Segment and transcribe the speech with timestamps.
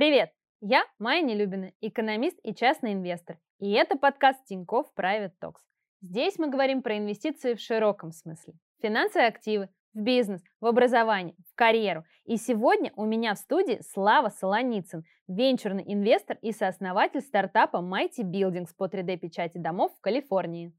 [0.00, 0.32] Привет!
[0.62, 3.38] Я Майя Нелюбина, экономист и частный инвестор.
[3.58, 5.60] И это подкаст Тинькофф Private Talks.
[6.00, 8.54] Здесь мы говорим про инвестиции в широком смысле.
[8.80, 12.06] Финансовые активы, в бизнес, в образование, в карьеру.
[12.24, 18.70] И сегодня у меня в студии Слава Солоницын, венчурный инвестор и сооснователь стартапа Mighty Buildings
[18.74, 20.72] по 3D-печати домов в Калифорнии.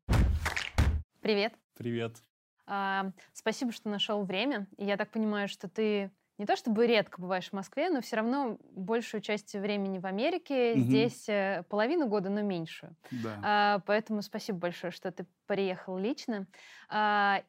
[1.22, 1.54] Привет.
[1.78, 2.16] Привет.
[2.66, 4.66] А, спасибо, что нашел время.
[4.80, 6.10] Я так понимаю, что ты
[6.42, 10.74] не то чтобы редко бываешь в Москве, но все равно большую часть времени в Америке,
[10.74, 10.80] Мгм.
[10.80, 12.96] здесь э, половину года, но меньшую.
[13.12, 13.44] Да.
[13.44, 16.48] А, поэтому спасибо большое, что ты приехал лично.
[16.90, 17.44] А,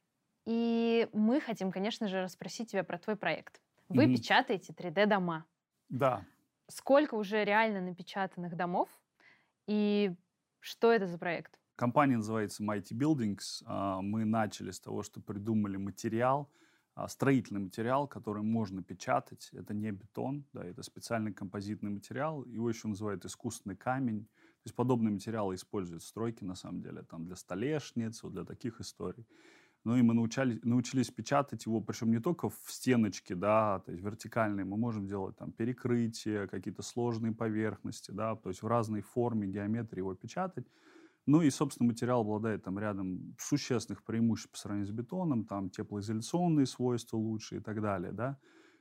[0.44, 3.62] и мы хотим, конечно же, расспросить тебя про твой проект.
[3.88, 4.10] Вы Мгм.
[4.10, 5.46] печатаете 3D-дома.
[5.88, 6.24] Да.
[6.68, 8.88] Сколько уже реально напечатанных домов?
[9.66, 10.12] И
[10.60, 11.58] что это за проект?
[11.76, 13.62] Компания называется Mighty Buildings.
[13.64, 16.50] А, Мы начали с того, что придумали материал,
[17.08, 19.50] строительный материал, который можно печатать.
[19.52, 22.44] Это не бетон, да, это специальный композитный материал.
[22.44, 24.24] Его еще называют искусственный камень.
[24.24, 28.80] То есть подобные материалы используют в стройке, на самом деле, там для столешниц, для таких
[28.80, 29.26] историй.
[29.84, 34.04] Ну и мы научали, научились печатать его, причем не только в стеночке, да, то есть
[34.04, 39.48] вертикальные, мы можем делать там перекрытия, какие-то сложные поверхности, да, то есть в разной форме,
[39.48, 40.66] геометрии его печатать.
[41.26, 46.66] Ну и, собственно, материал обладает там рядом существенных преимуществ по сравнению с бетоном, там теплоизоляционные
[46.66, 48.38] свойства лучше и так далее, да.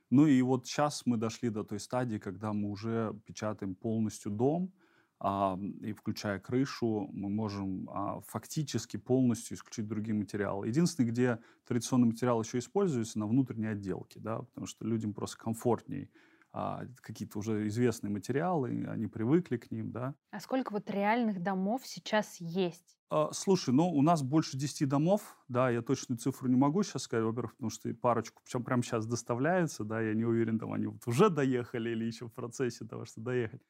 [0.10, 4.74] Ну и вот сейчас мы дошли до той стадии, когда мы уже печатаем полностью дом,
[5.20, 10.68] а, и включая крышу, мы можем а, фактически полностью исключить другие материалы.
[10.68, 16.10] Единственное, где традиционный материал еще используется, на внутренней отделке, да, потому что людям просто комфортней
[16.54, 20.16] а, какие-то уже известные материалы, они привыкли к ним, да.
[20.32, 22.98] А сколько вот реальных домов сейчас есть?
[23.10, 27.04] А, Слушай, ну у нас больше 10 домов, да, я точную цифру не могу сейчас
[27.04, 30.88] сказать, во-первых, потому что парочку, причем прямо сейчас доставляются, да, я не уверен, там они
[30.88, 33.62] вот уже доехали или еще в процессе того, что доехать.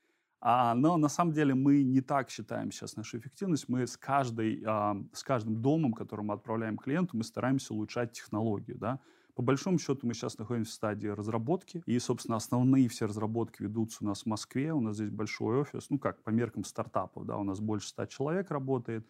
[0.44, 3.70] А, но на самом деле мы не так считаем сейчас нашу эффективность.
[3.70, 8.80] Мы с, каждой, а, с каждым домом, который мы отправляем клиенту, мы стараемся улучшать технологию.
[8.80, 9.00] Да?
[9.42, 11.82] По большому счету мы сейчас находимся в стадии разработки.
[11.88, 14.72] И, собственно, основные все разработки ведутся у нас в Москве.
[14.72, 15.90] У нас здесь большой офис.
[15.90, 17.26] Ну, как по меркам стартапов.
[17.26, 17.38] Да?
[17.38, 19.08] У нас больше 100 человек работает.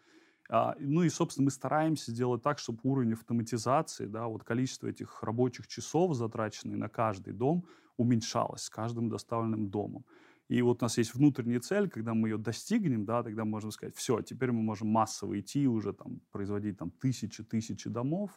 [0.49, 5.21] А, ну и, собственно, мы стараемся сделать так, чтобы уровень автоматизации, да, вот количество этих
[5.21, 7.65] рабочих часов, затраченных на каждый дом,
[7.97, 10.05] уменьшалось с каждым доставленным домом.
[10.47, 13.71] И вот у нас есть внутренняя цель, когда мы ее достигнем, да, тогда мы можем
[13.71, 18.31] сказать, все, теперь мы можем массово идти уже там, производить там тысячи-тысячи домов.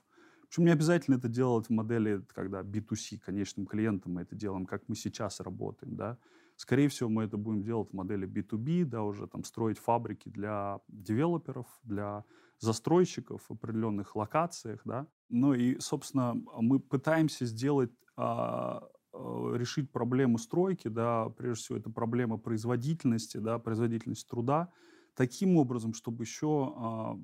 [0.55, 4.85] Причем не обязательно это делать в модели, когда B2C, конечным клиентам мы это делаем, как
[4.87, 6.17] мы сейчас работаем, да.
[6.55, 10.79] Скорее всего, мы это будем делать в модели B2B, да, уже там строить фабрики для
[10.87, 12.25] девелоперов, для
[12.61, 15.09] застройщиков в определенных локациях, да.
[15.29, 21.91] Ну и, собственно, мы пытаемся сделать а, э, решить проблему стройки, да, прежде всего это
[21.91, 24.71] проблема производительности, да, производительность труда,
[25.17, 27.19] таким образом, чтобы еще а,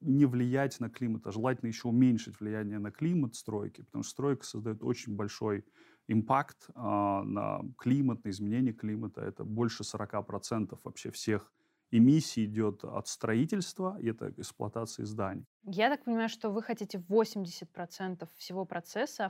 [0.00, 4.44] не влиять на климат, а желательно еще уменьшить влияние на климат стройки, потому что стройка
[4.44, 5.64] создает очень большой
[6.08, 9.20] импакт а, на климат, на изменение климата.
[9.22, 11.52] Это больше 40% вообще всех
[11.90, 15.46] эмиссий идет от строительства, и это эксплуатации зданий.
[15.68, 19.26] Я так понимаю, что вы хотите 80% всего процесса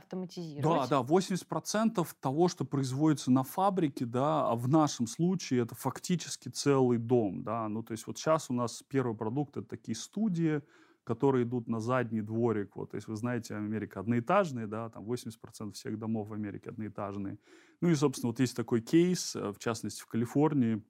[0.59, 0.87] Да, автоматизировать.
[0.87, 6.97] да, 80% того, что производится на фабрике, да, а в нашем случае это фактически целый
[6.97, 10.61] дом, да, ну, то есть вот сейчас у нас первый продукт это такие студии,
[11.03, 15.75] которые идут на задний дворик, вот, то есть вы знаете, Америка одноэтажная, да, там 80%
[15.75, 17.37] всех домов в Америке одноэтажные.
[17.81, 20.83] Ну и, собственно, вот есть такой кейс, э, в частности, в Калифорнии,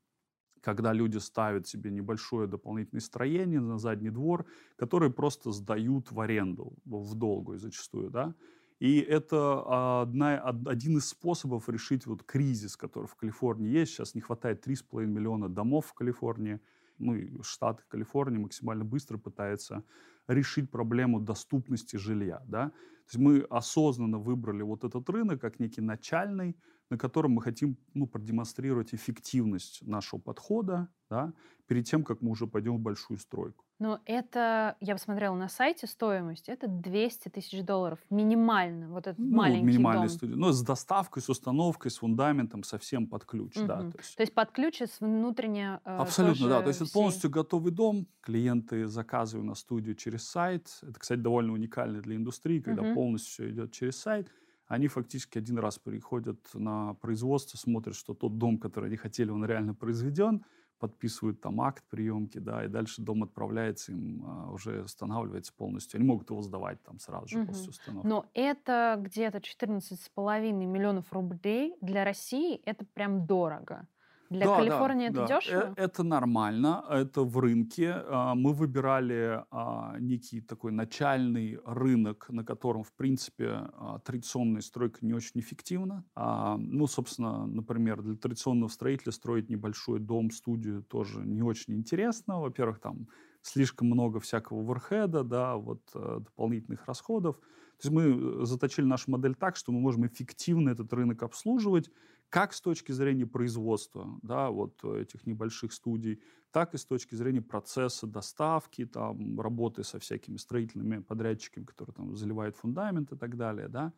[0.62, 4.46] когда люди ставят себе небольшое дополнительное строение на задний двор,
[4.76, 8.36] которые просто сдают в аренду, в долгую зачастую, да.
[8.80, 13.94] И это а, одна, од- один из способов решить вот кризис, который в Калифорнии есть.
[13.94, 16.60] Сейчас не хватает 3,5 миллиона домов в Калифорнии.
[17.00, 19.84] Ну и штат Калифорния максимально быстро пытается
[20.28, 22.44] решить проблему доступности жилья.
[22.48, 22.70] Да?
[22.70, 26.58] То есть мы осознанно выбрали вот этот рынок как некий начальный,
[26.90, 31.34] на котором мы хотим ну, продемонстрировать эффективность нашего подхода да,
[31.68, 33.64] перед тем, как мы уже пойдем в большую стройку.
[33.80, 39.36] Но это, я посмотрела на сайте, стоимость, это 200 тысяч долларов минимально, вот этот Ну,
[39.38, 40.18] маленький минимальная дом.
[40.18, 40.36] студия.
[40.36, 43.54] Но с доставкой, с установкой, с фундаментом, совсем под ключ.
[43.56, 43.92] Да, Мгм.
[43.92, 46.62] то есть То есть под ключ с внутренне э, Абсолютно, да.
[46.62, 48.08] То есть это всей- полностью готовый дом.
[48.22, 50.68] Клиенты заказывают на студию через сайт.
[50.82, 52.96] Это, кстати, довольно уникально для индустрии, когда Мгм.
[52.96, 54.28] полностью все идет через сайт.
[54.68, 59.46] Они фактически один раз приходят на производство, смотрят, что тот дом, который они хотели, он
[59.46, 60.46] реально произведен.
[60.80, 65.98] подписывают там акт приемки, да, и дальше дом отправляется, им а, уже устанавливается полностью.
[65.98, 67.48] Они могут его сдавать там сразу же Мгм.
[67.48, 68.10] после установки.
[68.10, 71.76] Но это где-то 14,5 миллионов рублей.
[71.82, 73.88] Для России это прям дорого.
[74.30, 75.28] Для Да, да, Калифорнии это да.
[75.28, 75.74] дешево?
[75.78, 77.94] Э, Это нормально, это в рынке.
[77.96, 85.00] А, Мы выбирали а, некий такой начальный рынок, на котором, в принципе, а, традиционная стройка
[85.02, 86.04] не очень эффективна.
[86.16, 92.40] Ну, собственно, например, для традиционного строителя строить небольшой дом, студию тоже не очень интересно.
[92.42, 93.08] Во-первых, там
[93.42, 97.38] слишком много всякого оверхеда, да, вот э, дополнительных расходов.
[97.38, 101.90] То есть мы э, заточили нашу модель так, что мы можем эффективно этот рынок обслуживать,
[102.30, 106.22] как с точки зрения производства, да, вот э, этих небольших студий,
[106.52, 112.16] так и с точки зрения процесса доставки, там, работы со всякими строительными подрядчиками, которые там
[112.16, 113.94] заливают фундамент и так далее, да.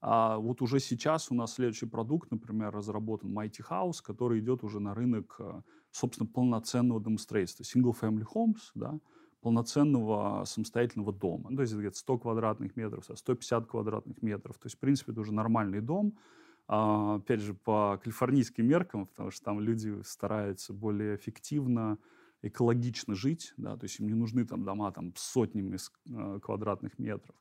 [0.00, 4.78] А вот уже сейчас у нас следующий продукт, например, разработан Mighty House, который идет уже
[4.78, 7.62] на рынок, э, собственно, полноценного домостроительства.
[7.62, 8.98] Single Family Homes, да,
[9.40, 11.54] полноценного самостоятельного дома.
[11.54, 14.58] То есть это где-то 100 квадратных метров, 150 квадратных метров.
[14.58, 16.18] То есть, в принципе, это уже нормальный дом.
[16.66, 21.98] А, опять же, по калифорнийским меркам, потому что там люди стараются более эффективно,
[22.42, 27.34] экологично жить, да, то есть им не нужны там дома там, сотнями э, квадратных метров.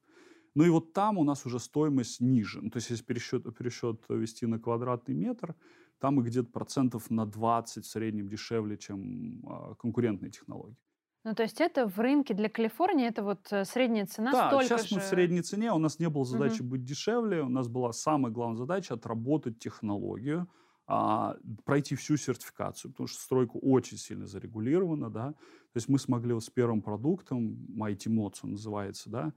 [0.55, 2.61] Ну и вот там у нас уже стоимость ниже.
[2.61, 5.55] Ну, то есть если пересчет, пересчет вести на квадратный метр,
[5.99, 10.77] там и где-то процентов на 20 в среднем дешевле, чем а, конкурентные технологии.
[11.23, 14.65] Ну, то есть это в рынке для Калифорнии, это вот э, средняя цена да, столько
[14.65, 14.95] сейчас же...
[14.95, 18.31] мы в средней цене, у нас не было задачи быть дешевле, у нас была самая
[18.31, 20.49] главная задача отработать технологию,
[20.85, 26.33] а, пройти всю сертификацию, потому что стройка очень сильно зарегулирована, да, то есть мы смогли
[26.33, 29.33] вот с первым продуктом, Mighty Mods он называется, да,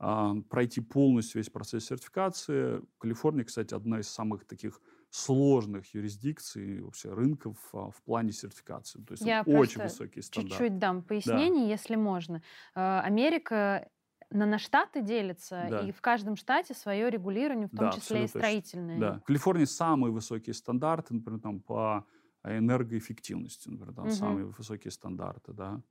[0.00, 2.82] а, пройти полностью весь процесс сертификации.
[2.98, 4.80] Калифорния, кстати, одна из самых таких
[5.10, 9.02] сложных юрисдикций, вообще рынков а, в плане сертификации.
[9.02, 10.68] То есть Я очень высокие стандарты.
[10.68, 12.42] Чуть-чуть дам пояснений, если можно.
[12.74, 13.88] Э, Америка
[14.30, 15.88] на, на штаты делится, Да.
[15.88, 19.08] и в каждом штате свое регулирование, в том Да, числе и строительное.
[19.08, 19.20] Да.
[19.20, 22.06] В Калифорнии самые высокие стандарты, например, там по
[22.44, 24.40] энергоэффективности, например, там Мгм.
[24.40, 25.82] самые высокие стандарты, да.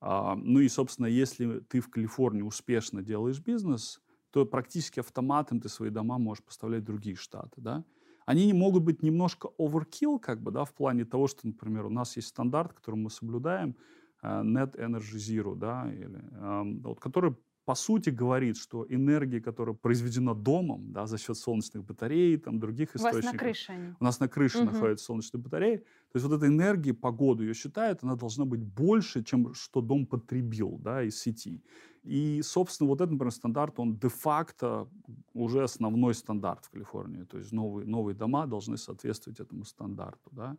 [0.00, 5.68] А, ну и, собственно, если ты в Калифорнии успешно делаешь бизнес, то практически автоматом ты
[5.68, 7.84] свои дома можешь поставлять в другие штаты, да.
[8.26, 11.90] Они не могут быть немножко overkill, как бы, да, в плане того, что, например, у
[11.90, 13.76] нас есть стандарт, который мы соблюдаем,
[14.22, 19.74] э, Net Energy Zero, да, или, эм, вот, который по сути говорит, что энергия, которая
[19.76, 23.22] произведена домом, да, за счет солнечных батарей, там, других У вас источников.
[23.22, 23.96] на крыше они.
[24.00, 24.64] У нас на крыше Мгм.
[24.64, 25.76] находятся солнечные батареи.
[25.76, 25.84] То
[26.16, 30.76] есть вот эта энергия, погоду ее считают, она должна быть больше, чем что дом потребил
[30.78, 31.62] да, из сети.
[32.02, 34.88] И, собственно, вот этот, например, стандарт, он де-факто
[35.34, 37.22] уже основной стандарт в Калифорнии.
[37.22, 40.30] То есть новые, новые дома должны соответствовать этому стандарту.
[40.32, 40.56] Да?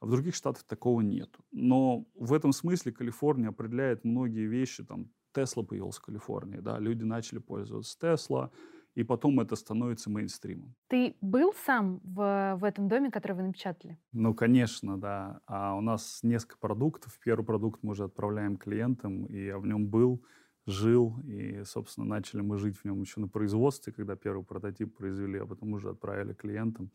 [0.00, 1.34] А в других штатах такого нет.
[1.50, 4.84] Но в этом смысле Калифорния определяет многие вещи.
[4.84, 6.78] Там Тесла появился в Калифорнии, да?
[6.78, 8.50] люди начали пользоваться Тесла,
[8.94, 10.74] и потом это становится мейнстримом.
[10.88, 13.98] Ты был сам в, в этом доме, который вы напечатали?
[14.12, 15.40] Ну, конечно, да.
[15.46, 17.18] А у нас несколько продуктов.
[17.24, 20.22] Первый продукт мы уже отправляем клиентам, и я в нем был,
[20.66, 25.38] жил, и, собственно, начали мы жить в нем еще на производстве, когда первый прототип произвели,
[25.38, 26.90] а потом уже отправили клиентам.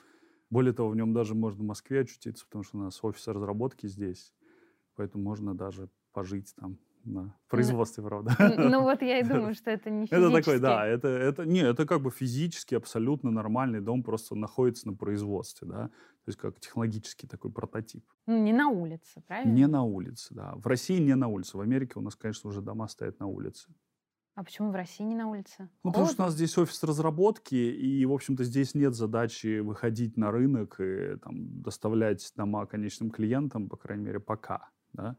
[0.50, 3.88] Более того, в нем даже можно в Москве очутиться, потому что у нас офис разработки
[3.88, 4.34] здесь,
[4.96, 8.36] поэтому можно даже пожить там на производстве, правда.
[8.58, 10.62] Ну вот я и думаю, что это не Это такой, физически.
[10.62, 15.68] да, это, это, не, это как бы физически абсолютно нормальный дом, просто находится на производстве,
[15.68, 18.04] да, то есть как технологический такой прототип.
[18.26, 19.54] Ну, не на улице, правильно?
[19.54, 20.54] Не на улице, да.
[20.56, 23.70] В России не на улице, в Америке у нас, конечно, уже дома стоят на улице.
[24.36, 25.68] А почему в России не на улице?
[25.84, 26.26] Ну, потому что у Холодно?
[26.26, 31.64] нас здесь офис разработки, и, в общем-то, здесь нет задачи выходить на рынок и там,
[31.64, 34.70] доставлять дома конечным клиентам, по крайней мере, пока.
[34.94, 35.18] Да?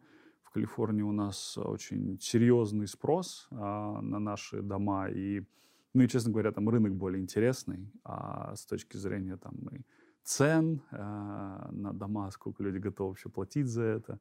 [0.49, 5.45] В Калифорнии у нас очень серьезный спрос а, на наши дома, и,
[5.93, 9.83] ну, и, честно говоря, там рынок более интересный а, с точки зрения там, и
[10.23, 14.21] цен а, на дома, сколько люди готовы вообще платить за это.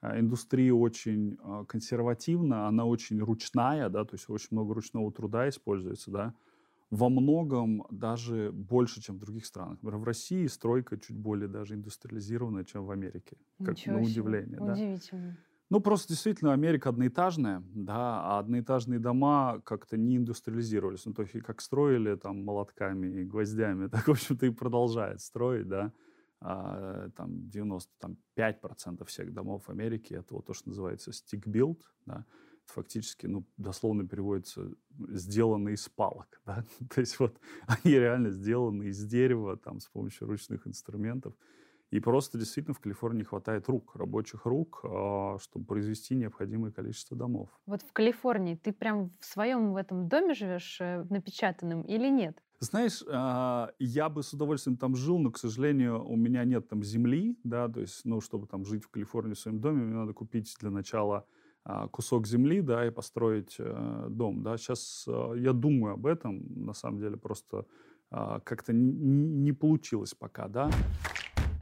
[0.00, 5.48] А, Индустрия очень а, консервативна, она очень ручная, да, то есть очень много ручного труда
[5.48, 6.34] используется, да.
[6.90, 9.78] Во многом даже больше, чем в других странах.
[9.82, 13.36] Например, в России стройка чуть более даже индустриализированная, чем в Америке.
[13.58, 14.76] Как Ничего на удивление, да.
[15.70, 21.06] Ну, просто действительно Америка одноэтажная, да, а одноэтажные дома как-то не индустриализировались.
[21.06, 25.68] Ну, то есть как строили там молотками и гвоздями, так, в общем-то, и продолжают строить,
[25.68, 25.92] да.
[26.40, 32.26] А, там 95% всех домов в Америке это вот то, что называется stick build, да.
[32.64, 34.70] Это фактически, ну, дословно переводится
[35.08, 36.64] сделаны из палок, да.
[36.90, 41.34] то есть вот они реально сделаны из дерева, там, с помощью ручных инструментов.
[41.90, 47.48] И просто действительно в Калифорнии хватает рук, рабочих рук, а, чтобы произвести необходимое количество домов.
[47.66, 52.42] Вот в Калифорнии ты прям в своем в этом доме живешь, э, напечатанном или нет?
[52.58, 56.82] Знаешь, а, я бы с удовольствием там жил, но, к сожалению, у меня нет там
[56.82, 60.14] земли, да, то есть, ну, чтобы там жить в Калифорнии в своем доме, мне надо
[60.14, 61.26] купить для начала
[61.64, 64.56] а, кусок земли, да, и построить э, дом, да.
[64.56, 67.66] Сейчас я думаю об этом, на самом деле, просто
[68.10, 70.70] как-то не получилось пока, да.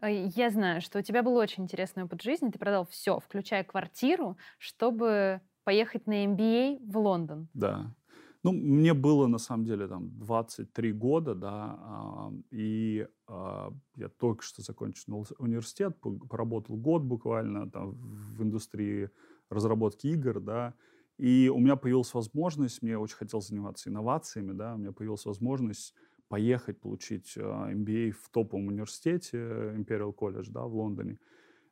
[0.08, 2.50] Я знаю, что у тебя был очень интересный опыт жизни.
[2.50, 7.48] Ты продал все, включая квартиру, чтобы поехать на MBA в Лондон.
[7.54, 7.94] Да.
[8.42, 14.42] Ну, мне было, на самом деле, там 23 года, да, а, и а, я только
[14.42, 15.96] что закончил университет,
[16.28, 19.10] поработал год буквально там в индустрии
[19.48, 20.74] разработки игр, да,
[21.18, 25.94] и у меня появилась возможность, мне очень хотелось заниматься инновациями, да, у меня появилась возможность
[26.32, 31.18] поехать получить MBA а, в топовом университете Imperial College да, в Лондоне.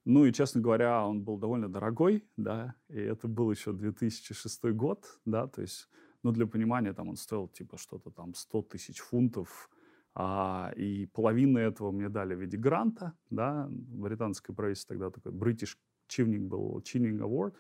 [0.04, 5.18] Ну и, честно говоря, он был довольно дорогой, да, и это был еще 2006 год,
[5.24, 5.88] да, то есть,
[6.22, 9.70] ну, для понимания, там он стоил типа что-то там 100 тысяч фунтов,
[10.14, 15.74] а, и половину этого мне дали в виде гранта, да, британское правительство тогда такой British
[16.10, 17.54] Chivning был, Chivning Award,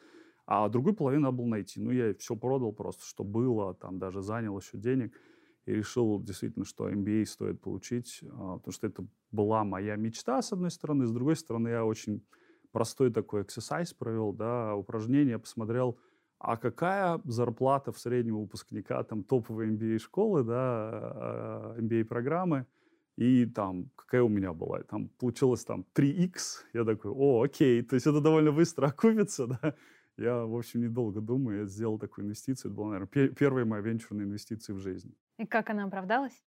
[0.44, 1.80] а другую половину надо было найти.
[1.80, 5.14] Ну, я все продал просто, что было, там даже занял еще денег–
[5.70, 10.52] и решил действительно, что MBA стоит получить, а, потому что это была моя мечта, с
[10.52, 12.22] одной стороны, с другой стороны, я очень
[12.72, 15.98] простой такой эксерсайз провел, да, упражнение, посмотрел,
[16.38, 22.66] а какая зарплата в среднего выпускника там топовой MBA школы, да, MBA а, программы,
[23.16, 27.94] и там, какая у меня была, там получилось там 3x, я такой, о, окей, то
[27.94, 29.74] есть это довольно быстро окупится, да,
[30.20, 32.70] я, в общем, недолго думаю, я сделал такую инвестицию.
[32.70, 35.14] Это была, наверное, первая моя венчурная инвестиция в жизнь.
[35.40, 36.44] И как она оправдалась?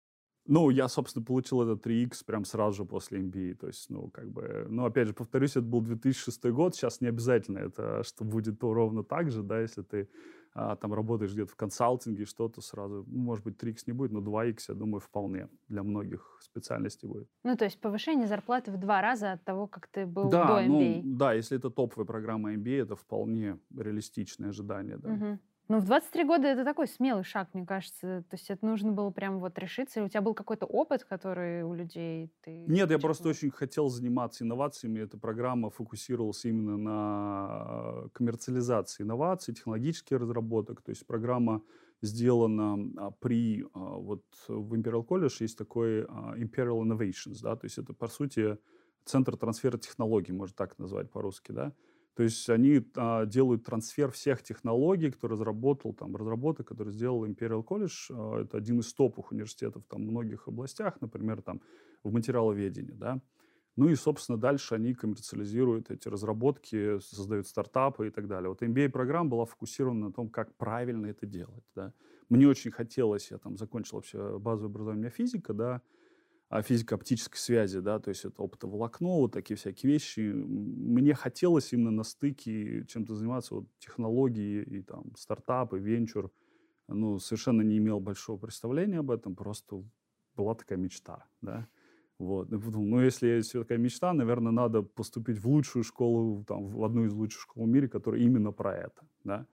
[0.46, 3.54] Ну, я, собственно, получил это 3x прям сразу же после MBA.
[3.54, 6.76] То есть, ну, как бы, ну, опять же, повторюсь, это был 2006 год.
[6.76, 10.10] Сейчас не обязательно это, что будет то ровно так же, да, если ты
[10.56, 14.22] а, там работаешь где-то в консалтинге, что-то сразу, ну, может быть, 3x не будет, но
[14.22, 17.28] 2x, я думаю, вполне для многих специальностей будет.
[17.44, 20.64] Ну, то есть повышение зарплаты в два раза от того, как ты был да, до
[20.64, 21.02] MBA.
[21.04, 25.14] Ну, да, если это топовая программа MBA, это вполне реалистичное ожидание, да.
[25.14, 25.40] Угу.
[25.70, 28.24] Ну, в 23 года это такой смелый шаг, мне кажется.
[28.28, 30.00] То есть это нужно было прям вот решиться.
[30.00, 32.66] Или у тебя был какой-то опыт, который у людей ты...
[32.68, 35.00] Нет, я просто очень хотел заниматься инновациями.
[35.00, 40.82] Эта программа фокусировалась именно на коммерциализации инноваций, технологических разработок.
[40.82, 41.62] То есть программа
[42.02, 43.64] сделана а, при...
[43.76, 48.08] А, вот в Imperial College есть такой а, Imperial Innovations, да, то есть это, по
[48.08, 48.58] сути,
[49.06, 51.74] центр трансфера технологий, можно так назвать по-русски, да.
[52.20, 57.64] То есть они а, делают трансфер всех технологий, кто разработал, там, разработок, которые сделал Imperial
[57.64, 57.92] College.
[58.10, 61.62] А, это один из топовых университетов там, в многих областях, например, там,
[62.04, 62.92] в материаловедении.
[62.92, 63.22] Да?
[63.78, 68.50] Ну и, собственно, дальше они коммерциализируют эти разработки, создают стартапы и так далее.
[68.50, 71.64] Вот MBA-программа была фокусирована на том, как правильно это делать.
[71.74, 71.94] Да?
[72.28, 75.82] Мне очень хотелось, я там закончил вообще базовое образование физика, да,
[76.50, 80.20] а физика оптической связи, да, то есть это оптоволокно, вот такие всякие вещи.
[80.20, 86.32] Мне хотелось именно на стыке чем-то заниматься, вот технологии и там стартапы, венчур.
[86.88, 89.84] Ну, совершенно не имел большого представления об этом, просто
[90.36, 91.68] была такая мечта, да.
[92.18, 92.52] Вот.
[92.52, 96.84] И подумал, ну, если есть такая мечта, наверное, надо поступить в лучшую школу, там, в
[96.84, 99.46] одну из лучших школ в мире, которая именно про это, да.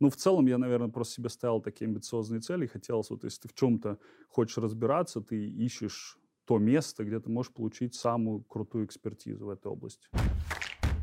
[0.00, 2.66] Ну, в целом, я, наверное, просто себе ставил такие амбициозные цели.
[2.66, 7.52] Хотелось, вот если ты в чем-то хочешь разбираться, ты ищешь то место, где ты можешь
[7.52, 10.08] получить самую крутую экспертизу в этой области.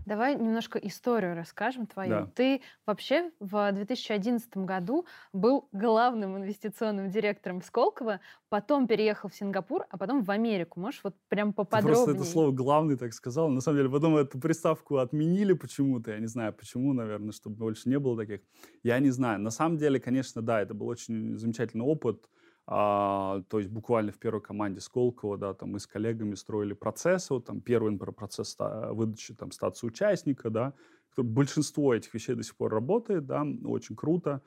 [0.07, 2.09] Давай немножко историю расскажем твою.
[2.09, 2.31] Да.
[2.35, 9.97] Ты вообще в 2011 году был главным инвестиционным директором Сколково, потом переехал в Сингапур, а
[9.97, 10.79] потом в Америку.
[10.79, 11.95] Можешь вот прям поподробнее?
[11.95, 13.49] Ты просто это слово «главный» так сказал.
[13.49, 16.11] На самом деле потом эту приставку отменили почему-то.
[16.11, 18.41] Я не знаю, почему, наверное, чтобы больше не было таких.
[18.83, 19.39] Я не знаю.
[19.39, 22.29] На самом деле, конечно, да, это был очень замечательный опыт
[22.67, 27.34] а, то есть буквально в первой команде Сколково, да, там мы с коллегами строили процессы,
[27.34, 30.74] вот там первый процесс выдачи там статуса участника, да,
[31.17, 34.41] большинство этих вещей до сих пор работает, да, очень круто.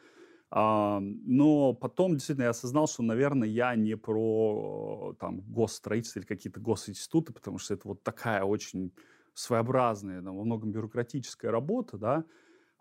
[0.51, 6.61] А, но потом действительно я осознал, что, наверное, я не про там госстроительство или какие-то
[6.61, 8.93] госинституты, потому что это вот такая очень
[9.35, 12.25] своеобразная, там, во многом бюрократическая работа, да,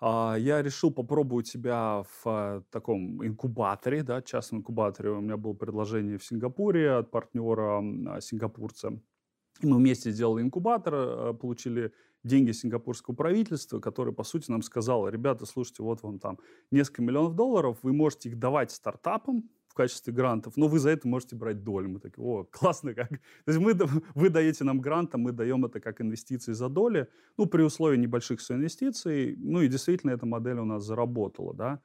[0.02, 5.10] я решил попробовать себя в а, таком инкубаторе, да, частном инкубаторе.
[5.10, 9.00] У меня было предложение в Сингапуре от партнера а, сингапурца.
[9.64, 11.92] Мы вместе сделали инкубатор, получили
[12.24, 16.38] деньги сингапурского правительства, которое, по сути, нам сказало, ребята, слушайте, вот вам там
[16.70, 21.36] несколько миллионов долларов, вы можете их давать стартапам, качестве грантов, но вы за это можете
[21.36, 21.90] брать долю.
[21.90, 23.10] Мы такие, о, классно как.
[23.10, 23.18] То
[23.52, 23.74] есть мы,
[24.16, 27.08] вы даете нам грант, а мы даем это как инвестиции за доли,
[27.38, 31.80] ну, при условии небольших соинвестиций, ну, и действительно эта модель у нас заработала, да.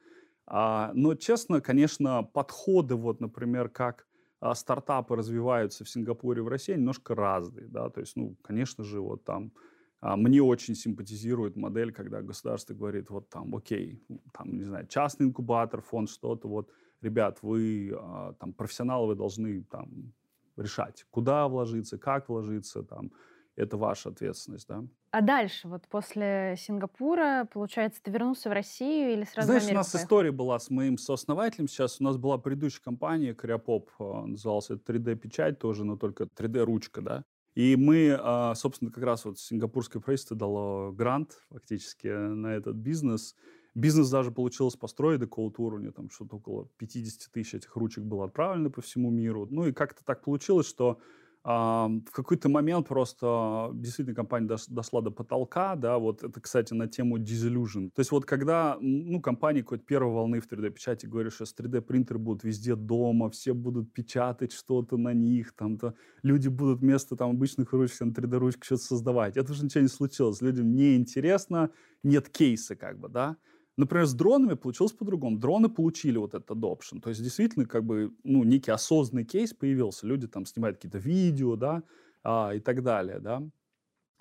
[0.45, 4.05] А, но, честно, конечно, подходы, вот, например, как
[4.39, 8.83] а, стартапы развиваются в Сингапуре и в России, немножко разные, да, то есть, ну, конечно
[8.83, 9.53] же, вот там
[10.01, 15.27] а, мне очень симпатизирует модель, когда государство говорит, вот там, окей, там, не знаю, частный
[15.27, 16.69] инкубатор, фонд, что-то, вот,
[17.03, 20.13] ребят, вы а, там профессионалы, вы должны там
[20.57, 23.11] решать, куда вложиться, как вложиться, там,
[23.55, 24.83] это ваша ответственность, да.
[25.11, 29.73] А дальше, вот после Сингапура, получается, ты вернулся в Россию или сразу Знаешь, в у
[29.75, 30.05] нас поехал?
[30.05, 32.01] история была с моим сооснователем сейчас.
[32.01, 37.25] У нас была предыдущая компания, Криопоп, а, называлась 3D-печать тоже, но только 3D-ручка, да.
[37.53, 43.35] И мы, а, собственно, как раз вот сингапурское правительство дало грант фактически на этот бизнес–
[43.75, 48.03] Бизнес даже получилось построить до коутур, у него там что-то около 50 тысяч этих ручек
[48.03, 49.47] было отправлено по всему миру.
[49.49, 50.99] Ну и как-то так получилось, что
[51.45, 57.17] в какой-то момент просто действительно компания дошла до потолка, да, вот это, кстати, на тему
[57.17, 57.89] disillusion.
[57.93, 62.45] То есть вот когда, ну, компания какой-то первой волны в 3D-печати говорит, что 3D-принтеры будут
[62.45, 67.99] везде дома, все будут печатать что-то на них, там-то люди будут вместо там обычных ручек
[67.99, 69.35] на 3D-ручках что-то создавать.
[69.35, 70.41] Это уже ничего не случилось.
[70.41, 71.71] Людям неинтересно,
[72.03, 73.35] нет кейса как бы, да.
[73.75, 75.37] Например, с дронами получилось по-другому.
[75.37, 77.01] Дроны получили вот этот adoption.
[77.01, 80.05] То есть действительно как бы ну, некий осознанный кейс появился.
[80.05, 81.83] Люди там снимают какие-то видео, да,
[82.23, 83.41] а, и так далее, да.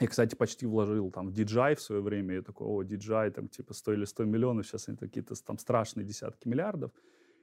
[0.00, 2.36] Я, кстати, почти вложил там в DJI в свое время.
[2.36, 6.48] Я такой, о, DJI там типа стоили 100 миллионов, сейчас они какие-то там страшные десятки
[6.48, 6.90] миллиардов.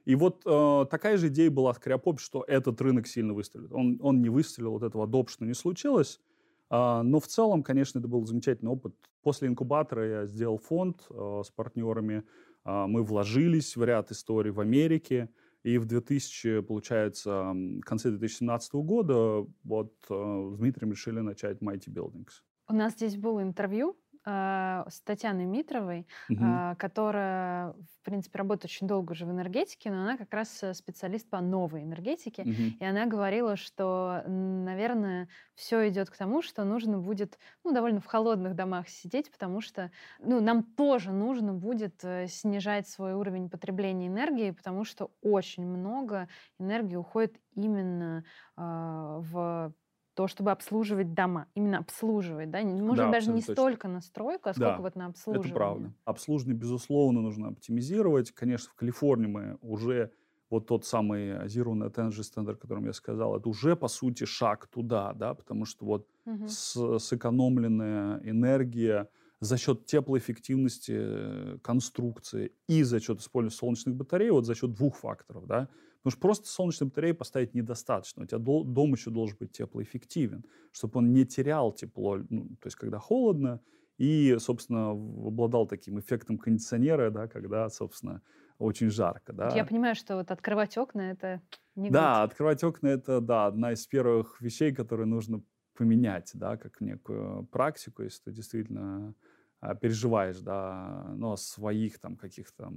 [0.04, 3.72] И вот э, такая же идея была с Криопоп, что этот рынок сильно выстрелит.
[3.72, 6.20] Он, он не выстрелил, вот этого adoption не случилось.
[6.70, 8.94] А, но в целом, конечно, это был замечательный опыт.
[9.22, 12.22] После инкубатора я сделал фонд а, с партнерами.
[12.64, 15.28] А, мы вложились в ряд историй в Америке.
[15.62, 22.40] И в 2000, получается, конце 2017 года вот с Дмитрием решили начать Mighty Buildings.
[22.66, 26.44] У нас здесь было интервью э, с Татьяной Митровой, угу.
[26.44, 30.74] э, которая, в принципе, работает очень долго уже в энергетике, но она как раз э,
[30.74, 32.42] специалист по новой энергетике.
[32.42, 32.62] Угу.
[32.80, 38.06] И она говорила, что, наверное, все идет к тому, что нужно будет, ну, довольно в
[38.06, 44.08] холодных домах сидеть, потому что, ну, нам тоже нужно будет э, снижать свой уровень потребления
[44.08, 46.28] энергии, потому что очень много
[46.58, 48.24] энергии уходит именно
[48.56, 49.74] э, в
[50.20, 51.46] то, чтобы обслуживать дома.
[51.54, 52.60] Именно обслуживать, да?
[52.60, 53.54] Может, да, даже не точно.
[53.54, 55.50] столько настройка, а сколько да, вот на обслуживание.
[55.50, 55.94] это правда.
[56.04, 58.30] Обслуживание, безусловно, нужно оптимизировать.
[58.32, 60.12] Конечно, в Калифорнии мы уже
[60.50, 64.66] вот тот самый Zero Energy Standard, о котором я сказал, это уже, по сути, шаг
[64.66, 66.48] туда, да, потому что вот угу.
[66.48, 69.08] с, сэкономленная энергия
[69.40, 74.96] за счет теплоэффективности э, конструкции и за счет использования солнечных батарей, вот за счет двух
[74.96, 75.70] факторов, да,
[76.02, 78.22] Потому что просто солнечные батареи поставить недостаточно.
[78.22, 82.76] У тебя дом еще должен быть теплоэффективен, чтобы он не терял тепло, ну, то есть
[82.76, 83.60] когда холодно,
[83.98, 88.22] и, собственно, обладал таким эффектом кондиционера, да, когда, собственно,
[88.58, 89.32] очень жарко.
[89.34, 89.54] Да.
[89.54, 91.42] Я понимаю, что вот открывать окна— это
[91.74, 92.22] не Да, год.
[92.22, 95.42] открывать окна— это, да, одна из первых вещей, которые нужно
[95.76, 99.14] поменять, да, как некую практику, если ты действительно
[99.60, 102.72] а, переживаешь, да, ну, о своих там каких-то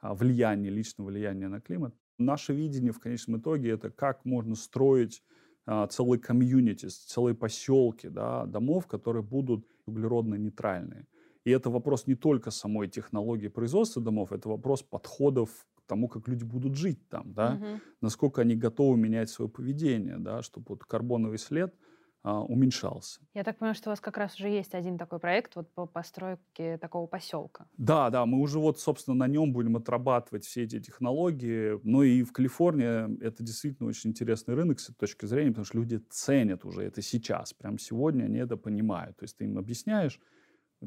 [0.00, 1.94] а, влияний, личного влияния на климат.
[2.24, 5.22] Наше видение в конечном итоге это как можно строить
[5.66, 11.06] а, целые комьюнити, целые поселки да, домов, которые будут углеродно-нейтральные.
[11.44, 16.28] И это вопрос не только самой технологии производства домов, это вопрос подходов к тому, как
[16.28, 17.80] люди будут жить там, да, угу.
[18.00, 21.74] насколько они готовы менять свое поведение, да, чтобы вот карбоновый след–
[22.24, 23.20] уменьшался.
[23.34, 25.86] Я так понимаю, что у вас как раз уже есть один такой проект вот по
[25.86, 27.66] постройке такого поселка.
[27.76, 31.80] Да, да, мы уже вот, собственно, на нем будем отрабатывать все эти технологии.
[31.82, 35.78] Ну и в Калифорнии это действительно очень интересный рынок с этой точки зрения, потому что
[35.78, 39.16] люди ценят уже это сейчас, прямо сегодня они это понимают.
[39.16, 40.20] То есть ты им объясняешь,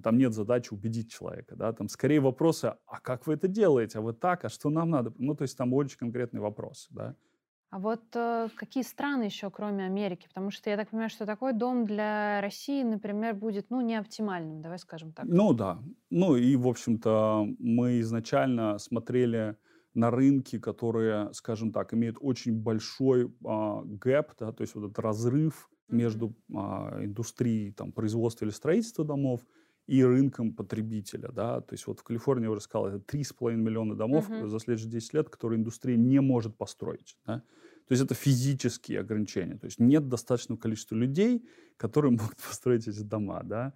[0.03, 4.01] там нет задачи убедить человека, да, там скорее вопросы, а как вы это делаете, а
[4.01, 5.13] вы так, а что нам надо?
[5.17, 7.15] Ну, то есть там очень конкретные вопросы, да.
[7.75, 10.29] А вот э, какие страны еще, кроме Америки?
[10.29, 14.61] Потому что я так понимаю, что такой дом для России, например, будет, ну, не оптимальным,
[14.61, 15.25] давай скажем так.
[15.27, 15.83] Ну да.
[16.09, 19.57] Ну и, в общем-то, мы изначально смотрели
[19.93, 24.99] на рынки, которые, скажем так, имеют очень большой а, гэп, да, то есть вот этот
[24.99, 29.41] разрыв между а, индустрией там, производства или строительства домов
[29.87, 31.29] и рынком потребителя.
[31.31, 31.61] Да?
[31.61, 34.47] То есть вот в Калифорнии, я уже сказал, это 3,5 миллиона домов uh-huh.
[34.47, 37.17] за следующие 10 лет, которые индустрия не может построить.
[37.25, 37.39] Да?
[37.87, 39.57] То есть это физические ограничения.
[39.57, 43.41] То есть нет достаточного количества людей, которые могут построить эти дома.
[43.43, 43.73] Да?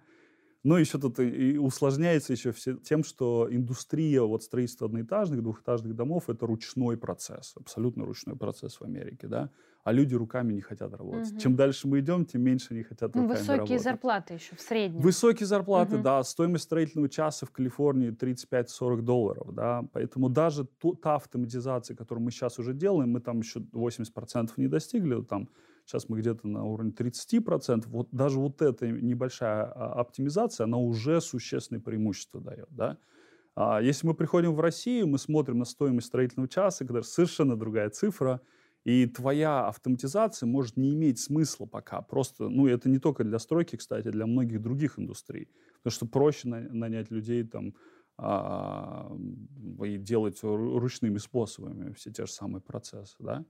[0.62, 6.24] Но еще тут и усложняется еще все тем, что индустрия вот строительства одноэтажных, двухэтажных домов–
[6.28, 9.50] это ручной процесс, абсолютно ручной процесс в Америке, да
[9.82, 11.32] а люди руками не хотят работать.
[11.32, 11.40] Угу.
[11.40, 13.82] Чем дальше мы идем, тем меньше они хотят ну, руками высокие работать.
[13.82, 15.00] зарплаты еще в среднем.
[15.00, 16.02] Высокие зарплаты, угу.
[16.02, 16.22] да.
[16.22, 19.84] Стоимость строительного часа в Калифорнии 35-40 долларов, да.
[19.92, 24.68] Поэтому даже ту, та автоматизация, которую мы сейчас уже делаем, мы там еще 80% не
[24.68, 25.48] достигли, там
[25.86, 27.84] сейчас мы где-то на уровне 30%.
[27.86, 32.98] Вот даже вот эта небольшая а, оптимизация, она уже существенное преимущество дает, да.
[33.56, 37.88] А если мы приходим в Россию, мы смотрим на стоимость строительного часа, когда совершенно другая
[37.88, 38.42] цифра–
[38.84, 42.00] и твоя автоматизация может не иметь смысла пока.
[42.00, 45.48] Просто, ну, это не только для стройки, кстати, для многих других индустрий.
[45.82, 47.74] Потому что проще нанять людей там
[48.16, 49.12] а,
[49.84, 53.44] и делать ручными способами все те же самые процессы, да.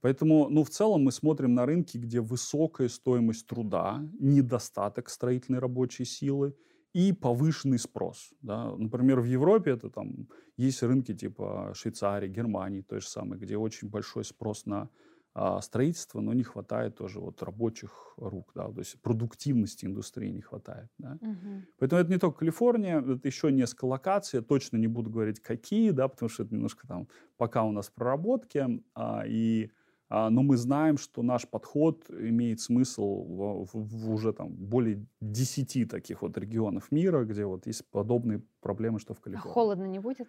[0.00, 6.04] Поэтому, ну, в целом мы смотрим на рынки, где высокая стоимость труда, недостаток строительной рабочей
[6.04, 6.56] силы–
[6.92, 8.32] и повышенный спрос.
[8.42, 8.76] Да.
[8.76, 13.88] Например, в Европе это там есть рынки типа Швейцарии, Германии, той же самой, где очень
[13.88, 14.90] большой спрос на
[15.34, 20.42] а, строительство, но не хватает тоже вот рабочих рук, да, то есть продуктивности индустрии не
[20.42, 20.90] хватает.
[20.98, 21.18] Да.
[21.22, 21.64] Угу.
[21.78, 25.90] Поэтому это не только Калифорния, это еще несколько локаций, я точно не буду говорить какие,
[25.90, 29.70] да, потому что это немножко там пока у нас в проработке, а, и
[30.12, 35.88] но мы знаем, что наш подход имеет смысл в, в, в уже там более 10
[35.88, 39.50] таких вот регионов мира, где вот есть подобные проблемы, что в а Калифорнии.
[39.50, 40.28] А холодно не будет?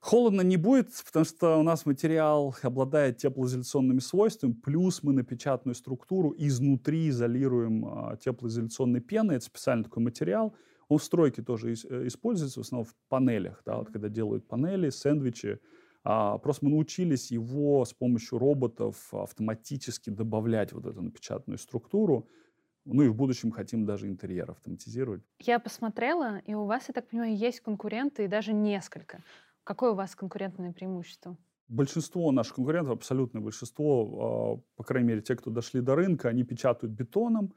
[0.00, 5.74] Холодно не будет, потому что у нас материал обладает теплоизоляционными свойствами, плюс мы на печатную
[5.74, 9.36] структуру изнутри изолируем а, теплоизоляционной пеной.
[9.36, 10.54] Это специальный такой материал.
[10.88, 14.90] Он в стройке тоже э, используется, в основном в панелях, да, вот когда делают панели,
[14.90, 15.58] сэндвичи, а,
[16.04, 22.28] просто мы научились его с помощью роботов автоматически добавлять вот эту напечатанную структуру.
[22.84, 25.22] Ну и в будущем хотим даже интерьер автоматизировать.
[25.40, 29.22] Я посмотрела, и у вас, я так понимаю, есть конкуренты, и даже несколько.
[29.64, 31.38] Какое у вас конкурентное преимущество?
[31.68, 36.44] Большинство наших конкурентов, абсолютное большинство, а, по крайней мере, те, кто дошли до рынка, они
[36.44, 37.54] печатают бетоном.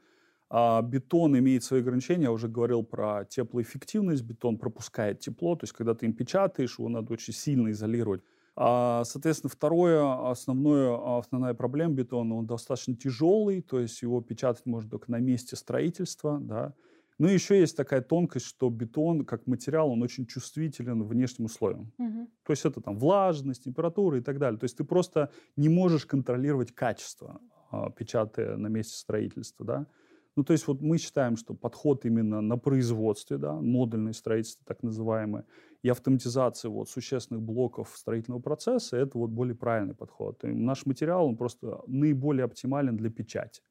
[0.50, 2.22] А бетон имеет свои ограничения.
[2.22, 4.22] Я уже говорил про теплоэффективность.
[4.22, 5.56] Бетон пропускает тепло.
[5.56, 8.22] То есть, когда ты им печатаешь, его надо очень сильно изолировать.
[8.60, 14.90] А, соответственно, второе, основное, основная проблема бетона, он достаточно тяжелый, то есть его печатать можно
[14.90, 16.74] только на месте строительства, да.
[17.18, 21.92] Ну и еще есть такая тонкость, что бетон как материал, он очень чувствителен внешним условиям.
[21.98, 22.30] Угу.
[22.46, 24.58] То есть это там влажность, температура и так далее.
[24.58, 27.40] То есть ты просто не можешь контролировать качество,
[27.70, 29.86] а, печатая на месте строительства, да.
[30.34, 34.82] Ну, то есть вот мы считаем, что подход именно на производстве, да, модульное строительство так
[34.82, 35.44] называемое,
[35.82, 40.42] и автоматизация вот существенных блоков строительного процесса, это вот более правильный подход.
[40.44, 43.62] И наш материал, он просто наиболее оптимален для печати,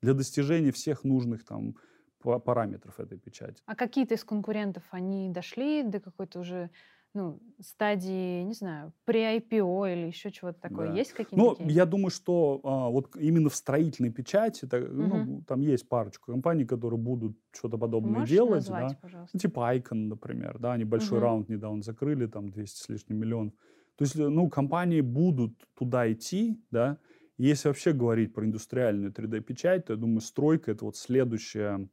[0.00, 1.74] для достижения всех нужных там
[2.20, 3.62] параметров этой печати.
[3.66, 6.70] А какие-то из конкурентов, они дошли до какой-то уже
[7.16, 10.88] ну, стадии, не знаю, при IPO или еще чего-то такое?
[10.88, 10.94] Да.
[10.94, 11.36] Есть какие-то?
[11.36, 14.92] Ну, я думаю, что а, вот именно в строительной печати, так, угу.
[14.92, 18.68] ну, там есть парочку компаний, которые будут что-то подобное Можешь делать.
[18.68, 18.98] Назвать, да?
[19.00, 19.38] пожалуйста?
[19.38, 21.24] Типа Icon, например, да, они большой угу.
[21.24, 23.54] раунд недавно закрыли, там 200 с лишним миллионов.
[23.96, 26.98] То есть, ну, компании будут туда идти, да,
[27.38, 31.88] если вообще говорить про индустриальную 3D-печать, то я думаю, стройка— это вот следующая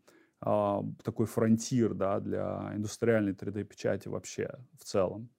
[1.03, 5.29] такой фронтир да, для индустриальной 3D-печати вообще в целом.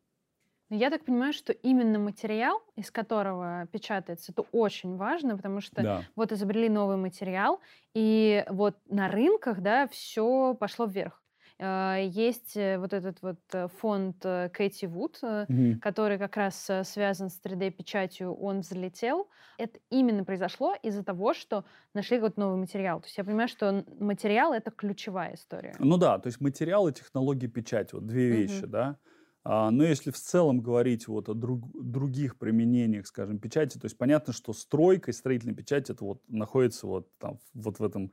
[0.71, 6.03] Я так понимаю, что именно материал, из которого печатается, это очень важно, потому что да.
[6.17, 7.61] вот изобрели новый материал,
[7.93, 11.24] и вот на рынках, да, все пошло вверх.
[11.61, 15.79] А, есть э, вот этот вот э, фонд э, Кэти Вуд, угу.
[15.81, 19.29] который как раз связан с 3D-печатью, он взлетел.
[19.57, 21.65] Это именно произошло из-за того, что
[21.95, 23.01] нашли какой-то новый материал.
[23.01, 25.75] То есть я понимаю, что материал— это ключевая история.
[25.79, 28.71] Ну да, то есть материал и технологии печати, вот две вещи, угу.
[28.71, 28.99] да.
[29.45, 33.99] А, но если в целом говорить вот о друг, других применениях, скажем, печати, то есть
[33.99, 38.11] понятно, что стройка и строительная печать это вот находится вот там вот в этом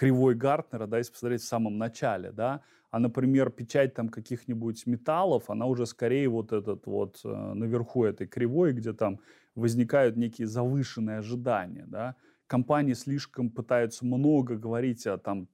[0.00, 5.50] кривой Гартнера, да, если посмотреть в самом начале, да, а, например, печать там каких-нибудь металлов,
[5.50, 9.20] она уже скорее вот этот вот э, наверху этой кривой, где там
[9.54, 12.16] возникают некие завышенные ожидания, да.
[12.46, 15.48] Компании слишком пытаются много говорить о там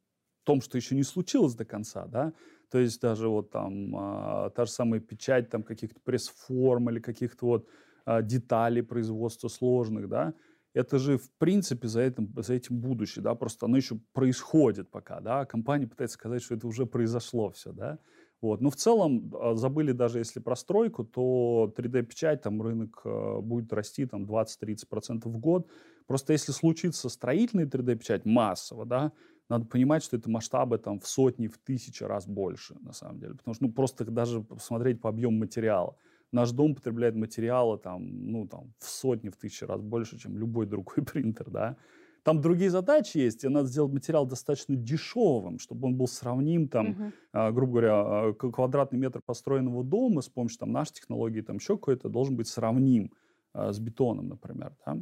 [0.44, 2.32] том, что еще не случилось до конца, да.
[2.70, 7.46] То есть даже вот там а, та же самая печать там каких-то пресс-форм или каких-то
[7.46, 7.68] вот
[8.04, 10.34] а, деталей производства сложных, да,
[10.76, 15.20] это же, в принципе, за этим, за этим будущее, да, просто оно еще происходит пока,
[15.20, 17.98] да, компания пытается сказать, что это уже произошло все, да,
[18.42, 18.60] вот.
[18.60, 23.72] Но в целом а, забыли даже если про стройку, то 3D-печать, там рынок а, будет
[23.72, 25.70] расти там 20-30% в год.
[26.06, 29.12] Просто если случится строительный 3D-печать массово, да,
[29.48, 33.34] надо понимать, что это масштабы там в сотни, в тысячи раз больше, на самом деле.
[33.34, 35.96] Потому что ну, просто даже посмотреть по объему материала.
[36.32, 40.66] Наш дом потребляет материала там, ну, там, в сотни, в тысячи раз больше, чем любой
[40.66, 41.76] другой принтер, да.
[42.22, 46.86] Там другие задачи есть, и надо сделать материал достаточно дешевым, чтобы он был сравним, там,
[46.86, 47.12] uh-huh.
[47.32, 51.76] а, грубо говоря, а, квадратный метр построенного дома с помощью там, нашей технологии, там еще
[51.76, 53.12] какой-то, должен быть сравним
[53.52, 54.74] а, с бетоном, например.
[54.84, 54.98] Да?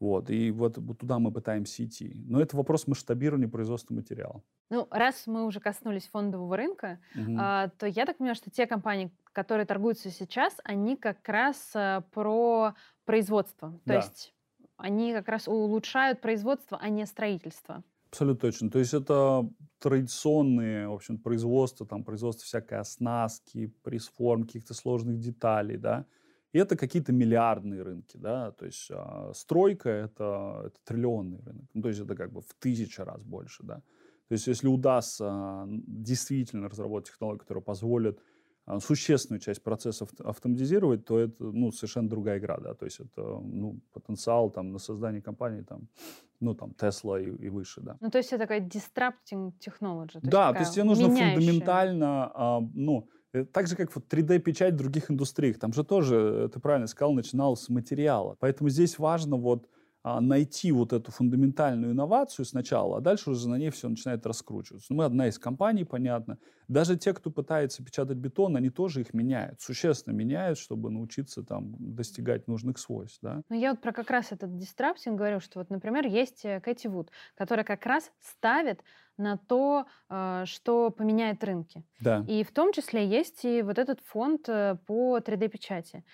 [0.00, 2.12] Вот, и вот, вот туда мы пытаемся идти.
[2.26, 4.42] Но это вопрос масштабирования производства материала.
[4.68, 7.36] Ну, раз мы уже коснулись фондового рынка, угу.
[7.38, 12.00] а, то я так понимаю, что те компании, которые торгуются сейчас, они как раз а,
[12.12, 13.72] про производство.
[13.72, 13.94] То да.
[13.96, 14.34] есть
[14.76, 17.84] они как раз улучшают производство, а не строительство.
[18.10, 18.70] Абсолютно точно.
[18.70, 19.48] То есть это
[19.80, 26.06] традиционные, в общем, производства, там, производство всякой оснастки, пресс-форм, каких-то сложных деталей, да.
[26.52, 31.82] И это какие-то миллиардные рынки, да, то есть а, стройка это, это триллионный рынок, ну,
[31.82, 33.82] то есть это как бы в тысячу раз больше, да.
[34.28, 38.22] То есть если удастся а, действительно разработать технологию, которая позволит а,
[38.80, 42.58] существенную часть процессов автоматизировать, то это ну, совершенно другая игра.
[42.58, 42.74] Да?
[42.74, 45.88] То есть это ну, потенциал там, на создание компании там,
[46.40, 47.80] ну, там, Tesla и, и выше.
[47.80, 47.96] Да.
[48.00, 50.20] Ну, то есть это такая disrupting technology.
[50.20, 51.34] То да, то есть тебе нужно меняющая.
[51.34, 55.58] фундаментально, а, ну, э, так же, как вот 3D-печать в других индустриях.
[55.58, 58.36] Там же тоже, э, ты правильно сказал, начиналось с материала.
[58.40, 59.68] Поэтому здесь важно вот а,
[60.04, 64.88] найти вот эту фундаментальную инновацию сначала, а дальше уже на ней все начинает раскручиваться.
[64.90, 66.38] Ну, мы одна из компаний, понятно.
[66.68, 71.74] Даже те, кто пытается печатать бетон, они тоже их меняют, существенно меняют, чтобы научиться там
[71.78, 73.18] достигать нужных свойств.
[73.22, 73.42] Да?
[73.48, 76.86] Ну, я вот про как раз этот дистраптинг говорю, что вот, например, есть э, Кэти
[76.86, 78.82] Вуд, которая как раз ставит
[79.16, 81.82] на то, э, что поменяет рынки.
[82.00, 82.24] Да.
[82.28, 86.04] И в том числе есть и вот этот фонд э, по 3D-печати.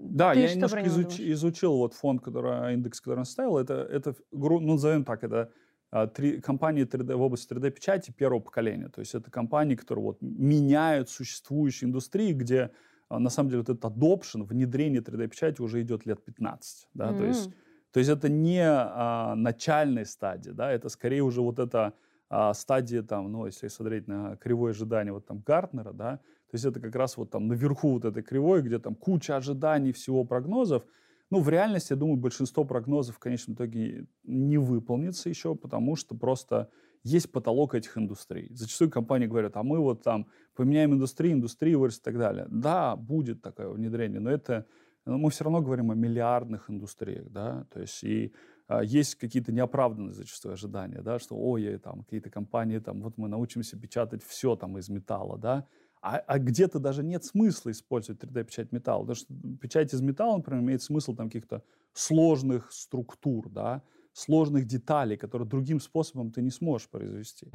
[0.00, 3.58] Да, Ты я немножко изуч, изучил вот фонд, который, индекс, который он ставил.
[3.58, 5.52] Это, это ну, назовем так, это
[5.90, 8.88] а, три, компании 3D, в области 3D-печати первого поколения.
[8.88, 12.70] То есть это компании, которые вот меняют существующие индустрии, где
[13.08, 16.88] а, на самом деле вот этот adoption, внедрение 3D-печати уже идет лет 15.
[16.94, 17.10] Да?
[17.10, 17.18] Mm-hmm.
[17.18, 17.50] То, есть,
[17.92, 20.72] то есть это не а, начальная стадия, да?
[20.72, 21.92] это скорее уже вот эта
[22.30, 26.64] а, стадия, там, ну, если смотреть на кривое ожидание вот там Гартнера, да, то есть
[26.64, 30.84] это как раз вот там наверху вот этой кривой, где там куча ожиданий, всего прогнозов.
[31.30, 36.16] Ну, в реальности, я думаю, большинство прогнозов в конечном итоге не выполнится еще, потому что
[36.16, 36.70] просто
[37.04, 38.48] есть потолок этих индустрий.
[38.52, 42.46] Зачастую компании говорят, а мы вот там поменяем индустрию, индустрия вырастет и так далее.
[42.50, 44.66] Да, будет такое внедрение, но это
[45.06, 48.32] но мы все равно говорим о миллиардных индустриях, да, то есть и
[48.68, 53.28] а, есть какие-то неоправданные зачастую ожидания, да, что, ой, там какие-то компании, там, вот мы
[53.28, 55.66] научимся печатать все там из металла, да,
[56.02, 59.00] а, а где-то даже нет смысла использовать 3D-печать металла.
[59.02, 59.26] Потому что
[59.60, 63.82] печать из металла, например, имеет смысл там каких-то сложных структур, да,
[64.12, 67.48] сложных деталей, которые другим способом ты не сможешь произвести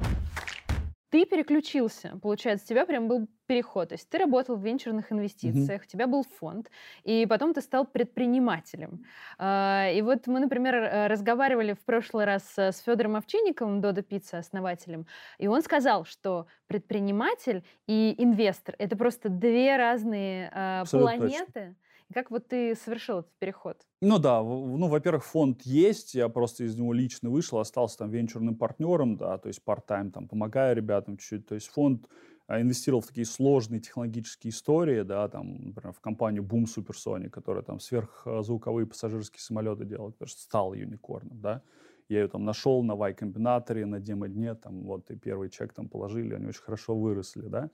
[1.16, 3.88] ты переключился, получается, у тебя прям был переход.
[3.88, 5.86] То есть ты работал в венчурных инвестициях, mm-hmm.
[5.86, 6.70] у тебя был фонд,
[7.04, 9.06] и потом ты стал предпринимателем.
[9.38, 14.38] А, и вот мы, например, э, разговаривали в прошлый раз с Федором Овчинниковым, Дода Пицца,
[14.38, 15.06] основателем,
[15.38, 21.46] и он сказал, что предприниматель и инвестор— это просто две разные а, планеты.
[21.46, 21.74] Точно
[22.12, 23.86] как вот ты совершил этот переход?
[24.02, 28.54] Ну да, ну, во-первых, фонд есть, я просто из него лично вышел, остался там венчурным
[28.56, 31.46] партнером, да, то есть part-time там помогаю ребятам чуть-чуть.
[31.46, 32.06] То есть фонд
[32.46, 37.62] а, инвестировал в такие сложные технологические истории, да, там, например, в компанию Boom Supersonic, которая
[37.62, 41.62] там сверхзвуковые пассажирские самолеты делает, потому что стал юникорном, да.
[42.08, 46.34] Я ее там нашел на Y-комбинаторе, на демо-дне, там, вот, и первый чек там положили,
[46.34, 47.70] они очень хорошо выросли, да.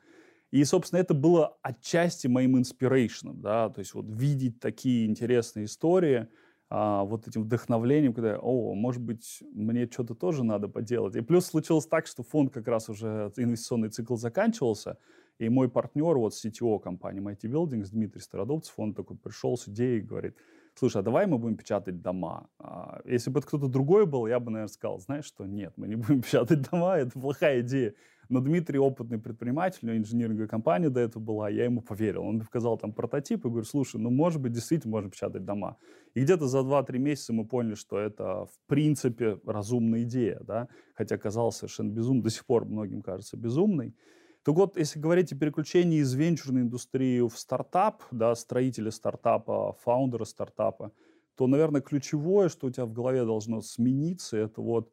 [0.53, 6.29] И, собственно, это было отчасти моим инспирейшном, да, то есть вот видеть такие интересные истории,
[6.69, 11.17] а, вот этим вдохновлением, когда, о, может быть, мне что-то тоже надо поделать.
[11.17, 14.99] И плюс случилось так, что фонд как раз уже, инвестиционный цикл заканчивался,
[15.39, 19.99] и мой партнер, вот CTO компании Mighty Buildings, Дмитрий Стародубцев, он такой пришел с идеей
[20.01, 20.37] и говорит,
[20.75, 22.49] слушай, а давай мы будем печатать дома.
[22.59, 25.89] А, если бы это кто-то другой был, я бы, наверное, сказал, знаешь что, нет, мы
[25.89, 27.95] не будем печатать дома, это плохая идея.
[28.33, 32.23] Но Дмитрий опытный предприниматель, у него инжиниринговая компания до этого была, я ему поверил.
[32.23, 35.77] Он мне показал там прототип и говорю, слушай, ну, может быть, действительно можно печатать дома.
[36.15, 41.19] И где-то за 2-3 месяца мы поняли, что это, в принципе, разумная идея, да, хотя
[41.19, 43.95] казалось совершенно безумной, до сих пор многим кажется безумной.
[44.45, 50.25] Так вот, если говорить о переключении из венчурной индустрии в стартап, да, строителя стартапа, фаундера
[50.25, 50.93] стартапа,
[51.37, 54.91] то, наверное, ключевое, что у тебя в голове должно смениться, это вот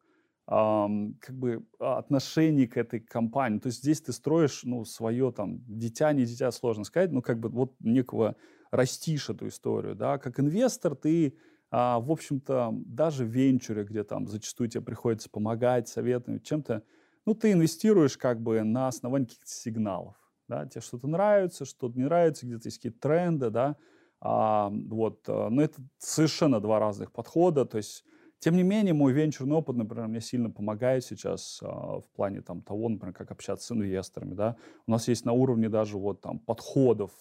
[0.50, 3.60] как бы отношение к этой компании.
[3.60, 7.38] То есть здесь ты строишь, ну, свое там, дитя, не дитя, сложно сказать, ну, как
[7.38, 8.34] бы вот некого
[8.72, 10.18] растишь эту историю, да.
[10.18, 11.36] Как инвестор ты,
[11.70, 16.82] а, в общем-то, даже в венчуре, где там зачастую тебе приходится помогать, советовать, чем-то,
[17.26, 20.16] ну, ты инвестируешь как бы на основании каких-то сигналов.
[20.48, 20.66] Да?
[20.66, 23.76] Тебе что-то нравится, что-то не нравится, где-то есть какие-то тренды, да,
[24.20, 28.04] а, вот, э, но это совершенно два разных подхода, то есть
[28.40, 32.62] тем не менее, мой венчурный опыт, например, мне сильно помогает сейчас а, в плане там,
[32.62, 34.32] того, например, как общаться с инвесторами.
[34.32, 34.56] Да?
[34.86, 37.12] У нас есть на уровне даже вот, там, подходов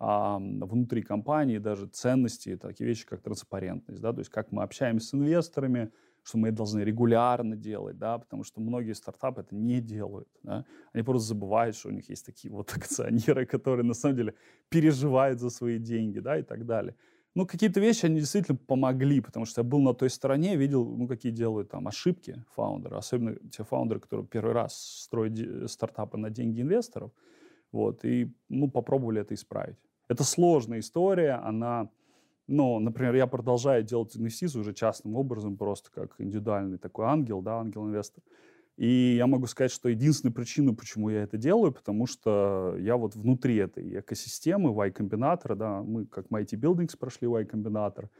[0.00, 4.00] а, внутри компании, даже ценности, такие вещи, как транспарентность.
[4.00, 4.12] Да?
[4.12, 5.92] То есть как мы общаемся с инвесторами,
[6.24, 10.28] что мы должны регулярно делать, да, потому что многие стартапы это не делают.
[10.42, 10.64] Да?
[10.92, 14.34] Они просто забывают, что у них есть такие вот акционеры, которые на самом деле
[14.70, 16.96] переживают за свои деньги, да, и так далее
[17.34, 21.08] ну, какие-то вещи, они действительно помогли, потому что я был на той стороне, видел, ну,
[21.08, 26.60] какие делают там ошибки фаундеры, особенно те фаундеры, которые первый раз строят стартапы на деньги
[26.60, 27.10] инвесторов,
[27.72, 29.76] вот, и, ну, попробовали это исправить.
[30.08, 31.90] Это сложная история, она,
[32.46, 37.58] ну, например, я продолжаю делать инвестиции уже частным образом, просто как индивидуальный такой ангел, да,
[37.58, 38.22] ангел-инвестор.
[38.76, 43.14] И я могу сказать, что единственная причина, почему я это делаю, потому что я вот
[43.14, 48.10] внутри этой экосистемы Y-комбинатора, да, мы как Mighty Buildings прошли Y-комбинатор,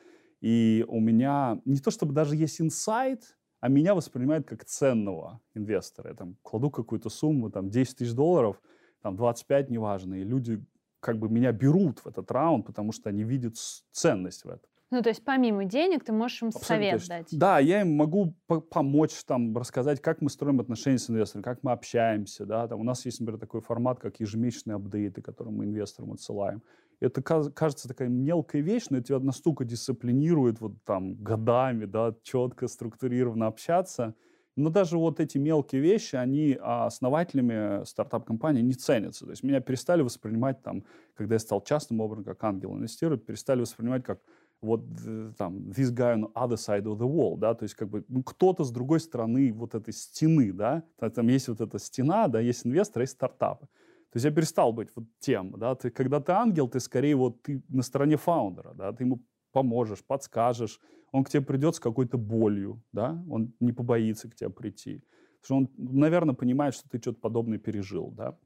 [0.40, 6.10] и у меня не то чтобы даже есть инсайт, а меня воспринимают как ценного инвестора.
[6.10, 8.60] Я там кладу какую-то сумму, там 10 тысяч долларов,
[9.00, 10.62] там 25, неважно, и люди
[11.00, 13.56] как бы меня берут в этот раунд, потому что они видят
[13.90, 14.68] ценность в этом.
[14.94, 17.16] Ну, то есть помимо денег ты можешь им Абсолютно совет точно.
[17.16, 17.28] дать.
[17.32, 21.72] Да, я им могу помочь, там, рассказать, как мы строим отношения с инвестором, как мы
[21.72, 22.46] общаемся.
[22.46, 22.68] Да?
[22.68, 26.62] Там, у нас есть, например, такой формат, как ежемесячные апдейты, которые мы инвесторам отсылаем.
[27.00, 32.68] Это кажется такая мелкая вещь, но это тебя настолько дисциплинирует вот там годами, да, четко,
[32.68, 34.14] структурированно общаться.
[34.56, 39.24] Но даже вот эти мелкие вещи, они а, основателями стартап-компании не ценятся.
[39.24, 40.84] То есть меня перестали воспринимать там,
[41.16, 44.20] когда я стал частным образом, как ангел инвестировать, перестали воспринимать как
[44.64, 47.88] вот э, там this guy on other side of the wall, да, то есть как
[47.88, 50.82] бы ну, кто-то с другой стороны вот этой стены, да,
[51.14, 53.66] там есть вот эта стена, да, есть инвестор, есть стартапы.
[54.10, 57.42] То есть я перестал быть вот тем, да, ты, когда ты ангел, ты скорее вот
[57.42, 59.20] ты на стороне фаундера, да, ты ему
[59.52, 60.80] поможешь, подскажешь,
[61.12, 65.04] он к тебе придет с какой-то болью, да, он не побоится к тебе прийти.
[65.40, 68.36] Потому что он, наверное, понимает, что ты что-то подобное пережил, да.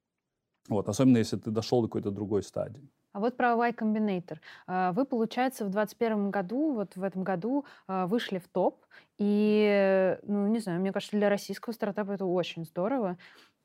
[0.69, 2.91] Вот, особенно если ты дошел до какой-то другой стадии.
[3.13, 4.39] А вот про Y Combinator.
[4.67, 8.85] А, вы, получается, в 2021 году, вот в этом году а, вышли в топ.
[9.19, 13.19] И, ну, не знаю, мне кажется, для российского стартапа это очень здорово.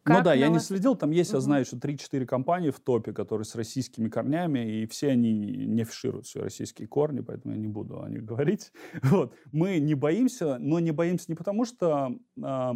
[0.06, 0.56] Ну как ну да, я вас...
[0.56, 1.38] не следил, там есть, угу.
[1.38, 5.84] я знаю, что 3-4 компании в топе, которые с российскими корнями, и все они не
[5.84, 8.71] афишируют свои российские корни, поэтому я не буду о них говорить.
[9.03, 9.34] Вот.
[9.51, 12.71] Мы не боимся, но не боимся не потому, что э,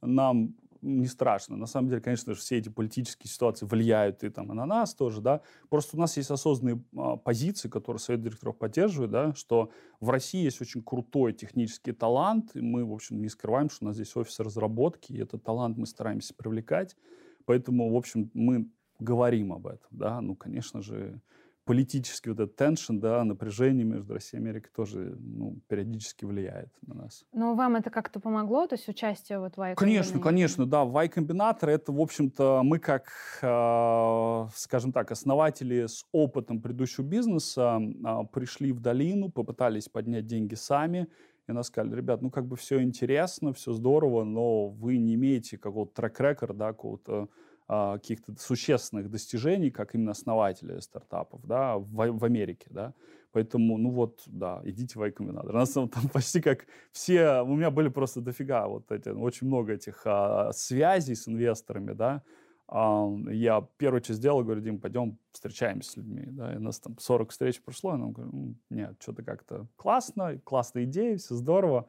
[0.00, 1.56] нам не страшно.
[1.56, 4.94] На самом деле, конечно же, все эти политические ситуации влияют и, там, и на нас
[4.94, 5.40] тоже, да.
[5.70, 10.42] Просто у нас есть осознанные а, позиции, которые Совет директоров поддерживает, да, что в России
[10.42, 14.14] есть очень крутой технический талант, и мы, в общем, не скрываем, что у нас здесь
[14.16, 16.96] офис разработки, и этот талант мы стараемся привлекать.
[17.44, 18.68] Поэтому, в общем, мы
[18.98, 20.20] говорим об этом, да.
[20.20, 21.20] Ну, конечно же,
[21.64, 26.94] политический вот этот теншн, да, напряжение между Россией и Америкой тоже ну, периодически влияет на
[26.94, 27.24] нас.
[27.32, 30.82] Но вам это как-то помогло, то есть участие вот в Конечно, конечно, да.
[30.82, 38.18] Y-комбинатор это, в общем-то, мы как, э, скажем так, основатели с опытом предыдущего бизнеса э,
[38.32, 41.08] пришли в долину, попытались поднять деньги сами,
[41.48, 45.58] и нас сказали, ребят, ну как бы все интересно, все здорово, но вы не имеете
[45.58, 47.28] какого-то трек-рекорда, да, какого-то
[47.74, 52.92] а, каких-то существенных достижений, как именно основатели стартапов, да, в, в Америке, да.
[53.32, 55.48] Поэтому, ну вот, да, идите в iCombinator.
[55.48, 59.72] У нас там, почти как все, у меня были просто дофига вот эти, очень много
[59.72, 62.22] этих а, связей с инвесторами, да.
[62.68, 66.78] А, я первую часть сделал, говорю, Дим, пойдем встречаемся с людьми, да, и у нас
[66.78, 71.88] там 40 встреч прошло, и нам говорю, нет, что-то как-то классно, классная идея, все здорово.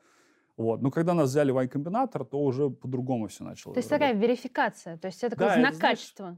[0.57, 0.81] Вот.
[0.81, 3.73] Но когда нас взяли в Y-комбинатор, то уже по-другому все начало.
[3.73, 4.13] То есть работать.
[4.13, 6.37] такая верификация, то есть это такой да, знак это, качества.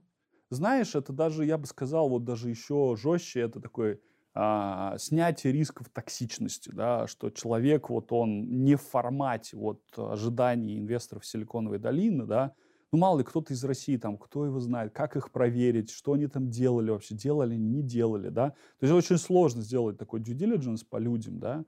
[0.50, 4.00] Знаешь, это даже, я бы сказал, вот даже еще жестче, это такой
[4.34, 11.26] а, снятие рисков токсичности, да, что человек, вот он не в формате вот ожиданий инвесторов
[11.26, 12.54] Силиконовой долины, да,
[12.92, 16.28] ну, мало ли, кто-то из России, там, кто его знает, как их проверить, что они
[16.28, 18.52] там делали вообще, делали, не делали, да.
[18.80, 21.66] То есть очень сложно сделать такой due diligence по людям, да,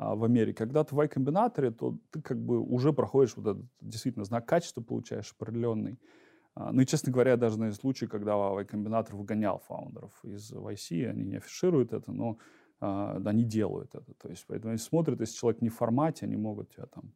[0.00, 0.56] в Америке.
[0.56, 4.80] Когда ты в Y-комбинаторе, то ты как бы уже проходишь вот этот действительно знак качества,
[4.80, 5.98] получаешь определенный.
[6.54, 11.24] А, ну и, честно говоря, даже на случай, когда Y-комбинатор выгонял фаундеров из YC, они
[11.24, 12.38] не афишируют это, но
[12.80, 14.14] а, они делают это.
[14.14, 17.12] То есть, поэтому они смотрят, если человек не в формате, они могут тебя там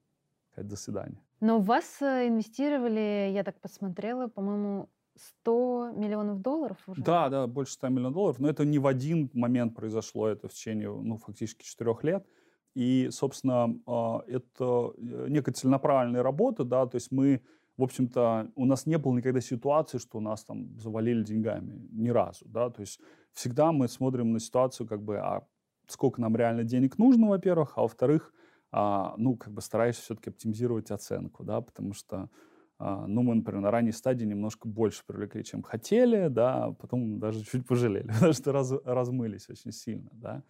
[0.53, 1.21] сказать «до свидания».
[1.41, 7.03] Но в вас э, инвестировали, я так посмотрела, по-моему, 100 миллионов долларов уже?
[7.03, 8.39] Да, да, больше 100 миллионов долларов.
[8.39, 12.27] Но это не в один момент произошло, это в течение, ну, фактически четырех лет.
[12.75, 17.41] И, собственно, а, это э, некая целенаправленная работа, да, то есть мы
[17.77, 21.89] в общем-то, у нас не было никогда ситуации, что нас там завалили деньгами.
[21.91, 22.71] Ни разу, да.
[22.71, 23.01] То есть
[23.33, 25.45] всегда мы смотрим на ситуацию, как бы, а
[25.89, 28.33] сколько нам реально денег нужно, во-первых, а во-вторых,
[28.71, 32.31] а, ну, как бы стараешься все-таки оптимизировать оценку, да, потому что,
[32.79, 37.19] а, ну, мы, например, на ранней стадии немножко больше привлекли, чем хотели, да, а потом
[37.19, 40.43] даже чуть пожалели, потому что раз, размылись очень сильно, да.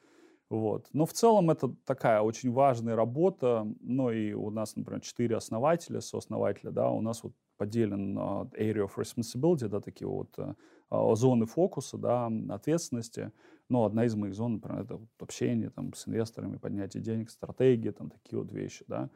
[0.51, 0.89] Вот.
[0.93, 3.67] Но в целом это такая очень важная работа.
[3.81, 8.87] Ну и у нас, например, четыре основателя, сооснователя, да, у нас вот поделен uh, area
[8.87, 13.33] of responsibility, да, такие вот uh, зоны фокуса, да, ответственности.
[13.69, 18.11] Но одна из моих зон, например, это общение там, с инвесторами, поднятие денег, стратегия, там
[18.11, 19.11] такие вот вещи, да.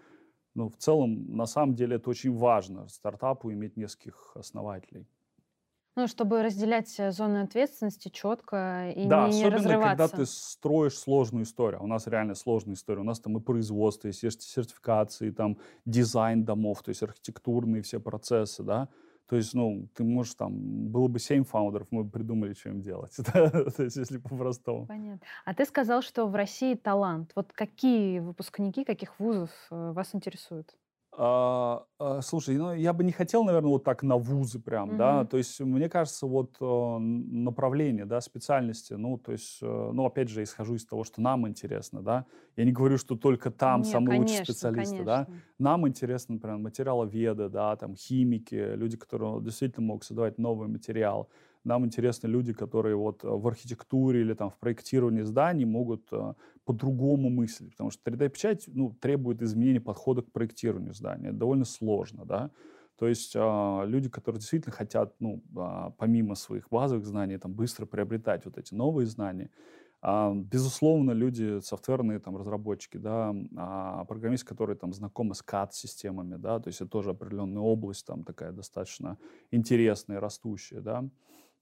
[0.55, 5.07] Но в целом, на самом деле, это очень важно стартапу иметь нескольких основателей.
[5.99, 9.89] Ну, чтобы разделять э, зоны ответственности четко и да, не, не особенно, разрываться.
[9.89, 11.83] когда ты строишь сложную историю.
[11.83, 13.01] У нас реально сложная история.
[13.01, 18.63] У нас там и производство, и сертификации, там дизайн домов, то есть архитектурные все процессы,
[18.63, 18.89] да.
[19.27, 20.53] То есть, ну, ты можешь там,
[20.89, 23.17] было бы семь фаундеров, мы бы придумали, что им делать.
[23.25, 24.87] То есть, если по-простому.
[24.87, 25.27] Понятно.
[25.45, 27.33] А ты сказал, что в России талант.
[27.35, 30.77] Вот какие выпускники, каких вузов э, вас интересуют?
[31.21, 35.25] А, а, слушай, ну я бы не хотел, наверное, вот так на вузы прям, да.
[35.25, 35.27] Мгм.
[35.27, 40.29] То есть мне кажется, вот э, направление, да, специальности, ну, то есть, э, ну, опять
[40.29, 42.27] же, исхожу из того, что нам интересно, да.
[42.57, 45.29] Я не говорю, что только там Не, самые лучшие конечно, специалисты, да.
[45.29, 45.43] конечно.
[45.59, 51.29] Нам интересно, например, материаловеды, да, там химики, люди, которые действительно могут создавать новый материал.
[51.65, 56.35] Нам интересны люди, которые вот э, в архитектуре или там в проектировании зданий могут э,
[56.65, 61.29] по-другому мыслить, потому что 3D-печать ну, требует изменения подхода к проектированию здания.
[61.29, 62.51] Это довольно сложно, да.
[62.99, 67.87] То есть э, люди, которые действительно хотят, ну, э, помимо своих базовых знаний, там, быстро
[67.87, 69.51] приобретать вот эти новые знания,
[70.03, 76.59] э, безусловно, люди, софтверные там, разработчики, да, э, программисты, которые там знакомы с CAD-системами, да,
[76.59, 79.17] то есть это тоже определенная область там такая достаточно
[79.53, 81.09] интересная, растущая, да.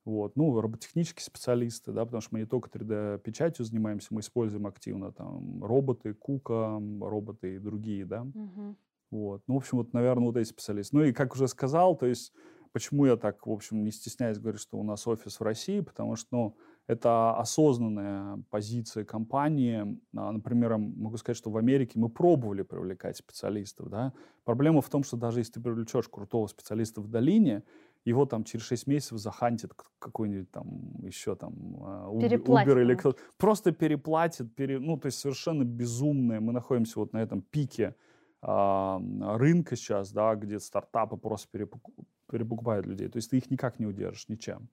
[0.06, 0.36] Вот.
[0.36, 5.62] Ну, роботехнические специалисты, да, потому что мы не только 3D-печатью занимаемся, мы используем активно там
[5.64, 8.22] роботы, Кука, роботы и другие, да.
[8.22, 8.76] Мгм.
[9.10, 9.42] Вот.
[9.48, 10.96] Ну, в общем, вот, наверное, вот эти специалисты.
[10.96, 12.32] Ну и, как уже сказал, то есть,
[12.72, 16.16] почему я так, в общем, не стесняюсь говорить, что у нас офис в России, потому
[16.16, 19.98] что, ну, это осознанная позиция компании.
[20.16, 24.12] А, Например, могу сказать, что в Америке мы пробовали привлекать специалистов, да.
[24.44, 27.64] Проблема в том, что даже если ты привлечешь крутого специалиста в долине,
[28.06, 32.98] его там через 6 месяцев захантит какой-нибудь там еще там а, Uber или ему.
[32.98, 36.40] кто просто переплатит, пере, ну то есть совершенно безумное.
[36.40, 37.96] Мы находимся вот на этом пике
[38.42, 39.00] а,
[39.36, 41.94] рынка сейчас, да, где стартапы просто перепоку-
[42.30, 43.08] перепокупают людей.
[43.08, 44.68] То есть ты их никак не удержишь ничем.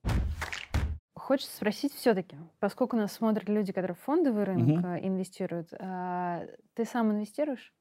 [1.16, 6.86] Хочется спросить все-таки, поскольку нас смотрят люди, которые в фондовый рынок э, инвестируют, а, ты
[6.86, 7.74] сам инвестируешь?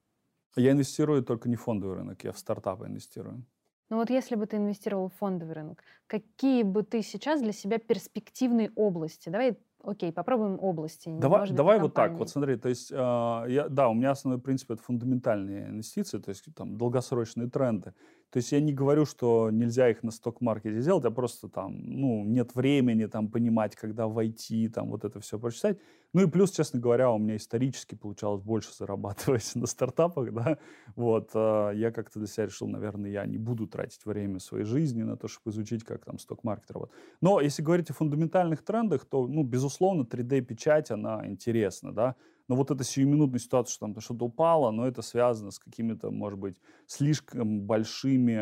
[0.56, 3.44] Я инвестирую только не в фондовый рынок, я в стартапы инвестирую.
[3.92, 7.76] Ну вот если бы ты инвестировал в фондовый рынок, какие бы ты сейчас для себя
[7.78, 9.28] перспективные области?
[9.28, 11.10] Давай, окей, попробуем области.
[11.10, 14.40] Давай, может давай вот так, вот смотри, то есть, а, я, да, у меня основной
[14.40, 17.92] принцип это фундаментальные инвестиции, то есть там долгосрочные тренды.
[18.30, 22.24] То есть я не говорю, что нельзя их на сток-маркете сделать, а просто там, ну,
[22.24, 25.76] нет времени там понимать, когда войти, там вот это все прочитать.
[26.12, 30.58] Ну и плюс, честно говоря, у меня исторически получалось больше зарабатывать на стартапах, да.
[30.94, 35.02] Вот, а, я как-то для себя решил, наверное, я не буду тратить время своей жизни
[35.02, 36.98] на то, чтобы изучить, как там сток-маркет работает.
[37.20, 42.16] Но если говорить о фундаментальных трендах, то, ну, безусловно, 3D-печать, она интересна, да.
[42.48, 46.38] Но вот эта сиюминутная ситуация, что там что-то упало, но это связано с какими-то, может
[46.38, 48.34] быть, слишком большими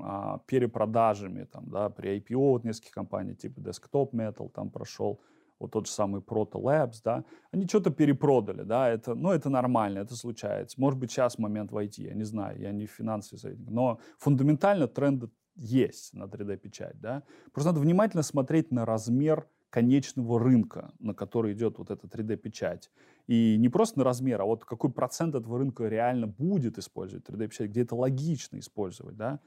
[0.00, 5.20] а, перепродажами, там, да, при IPO вот нескольких компаний, типа Desktop Metal там прошел,
[5.58, 10.00] вот тот же самый Proto Labs, да, они что-то перепродали, да, это, ну, это нормально,
[10.00, 10.80] это случается.
[10.80, 15.30] Может быть, сейчас момент войти, я не знаю, я не финансовый советник, но фундаментально тренды
[15.56, 17.22] есть на 3D-печать, да.
[17.52, 22.90] Просто надо внимательно смотреть на размер конечного рынка, на который идет вот эта 3D-печать.
[23.26, 27.70] И не просто на размер, а вот какой процент этого рынка реально будет использовать 3D-печать,
[27.70, 29.40] где это логично использовать, да.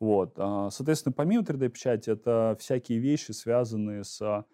[0.00, 0.34] Вот.
[0.36, 4.44] а, Соответственно, помимо 3D-печати, это всякие вещи, связанные с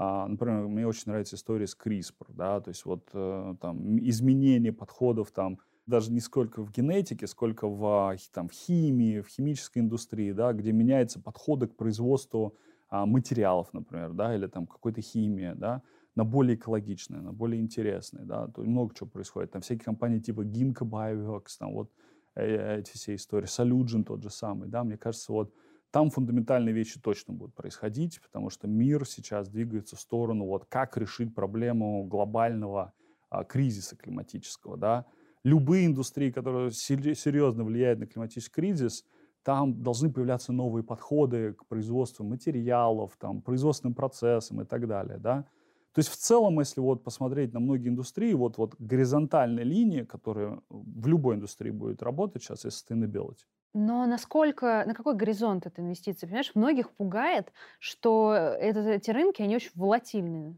[0.00, 5.30] Например, мне очень нравится история с CRISPR, да, то есть вот э, там изменение подходов
[5.30, 10.32] там даже не сколько в генетике, сколько в, а, там, в химии, в химической индустрии,
[10.32, 12.54] да, где меняются подходы к производству
[12.88, 15.82] а, материалов, например, да, или там какой-то химии, да,
[16.14, 19.50] на более экологичные, на более интересные, да, то много чего происходит.
[19.50, 21.90] Там всякие компании типа Ginkgo Bioworks, там вот
[22.36, 25.52] э, эти все истории, Solution тот же самый, да, мне кажется, вот
[25.90, 30.96] там фундаментальные вещи точно будут происходить, потому что мир сейчас двигается в сторону, вот как
[30.96, 32.92] решить проблему глобального
[33.28, 35.06] а, кризиса климатического, да.
[35.42, 39.04] Любые индустрии, которые сер- серьезно влияют на климатический кризис,
[39.42, 45.46] там должны появляться новые подходы к производству материалов, там, производственным процессам и так далее, да.
[45.92, 50.60] То есть в целом, если вот посмотреть на многие индустрии, вот, вот горизонтальная линия, которая
[50.68, 53.44] в любой индустрии будет работать сейчас, это sustainability.
[53.72, 56.26] Но насколько, на какой горизонт эта инвестиция?
[56.26, 60.56] Понимаешь, многих пугает, что э, это, эти рынки, они очень волатильные.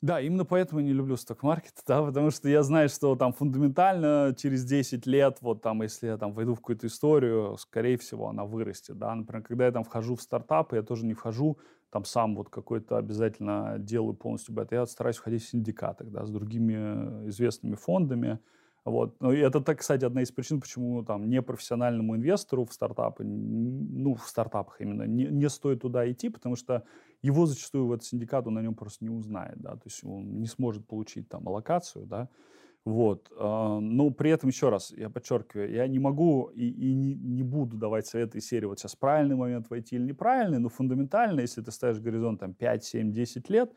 [0.00, 4.34] Да, именно поэтому я не люблю сток-маркет, да, потому что я знаю, что там фундаментально
[4.36, 8.44] через 10 лет, вот там, если я там войду в какую-то историю, скорее всего, она
[8.44, 9.14] вырастет, да.
[9.14, 11.58] Например, когда я там вхожу в стартапы, я тоже не вхожу
[11.90, 14.76] там сам вот какой-то обязательно делаю полностью бета.
[14.76, 18.40] Я стараюсь входить в синдикатах, да, с другими известными фондами,
[18.84, 19.20] вот.
[19.20, 24.26] Ну, и это, кстати, одна из причин, почему там непрофессиональному инвестору в стартапы, ну, в
[24.26, 26.84] стартапах именно, не, не стоит туда идти, потому что
[27.22, 30.40] его зачастую в этот синдикат он на нем просто не узнает, да, то есть он
[30.40, 32.28] не сможет получить там аллокацию, да,
[32.84, 33.30] вот.
[33.38, 37.44] А, но при этом, еще раз, я подчеркиваю, я не могу и, и не, не
[37.44, 41.62] буду давать советы из серии, вот сейчас правильный момент войти или неправильный, но фундаментально, если
[41.62, 43.72] ты ставишь горизонт там 5, 7, 10 лет,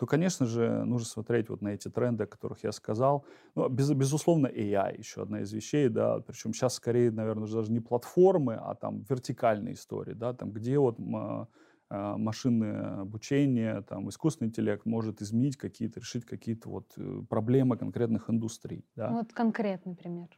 [0.00, 3.26] то, конечно же, нужно смотреть вот на эти тренды, о которых я сказал.
[3.54, 7.80] Ну, без, безусловно, AI еще одна из вещей, да, причем сейчас скорее, наверное, даже не
[7.80, 10.96] платформы, а там вертикальные истории, да, там где вот
[11.90, 18.30] а, машинное обучение, там, искусственный интеллект может изменить какие-то, решить какие-то вот э, проблемы конкретных
[18.30, 18.86] индустрий.
[18.96, 19.10] Да.
[19.10, 20.28] Вот конкретный пример.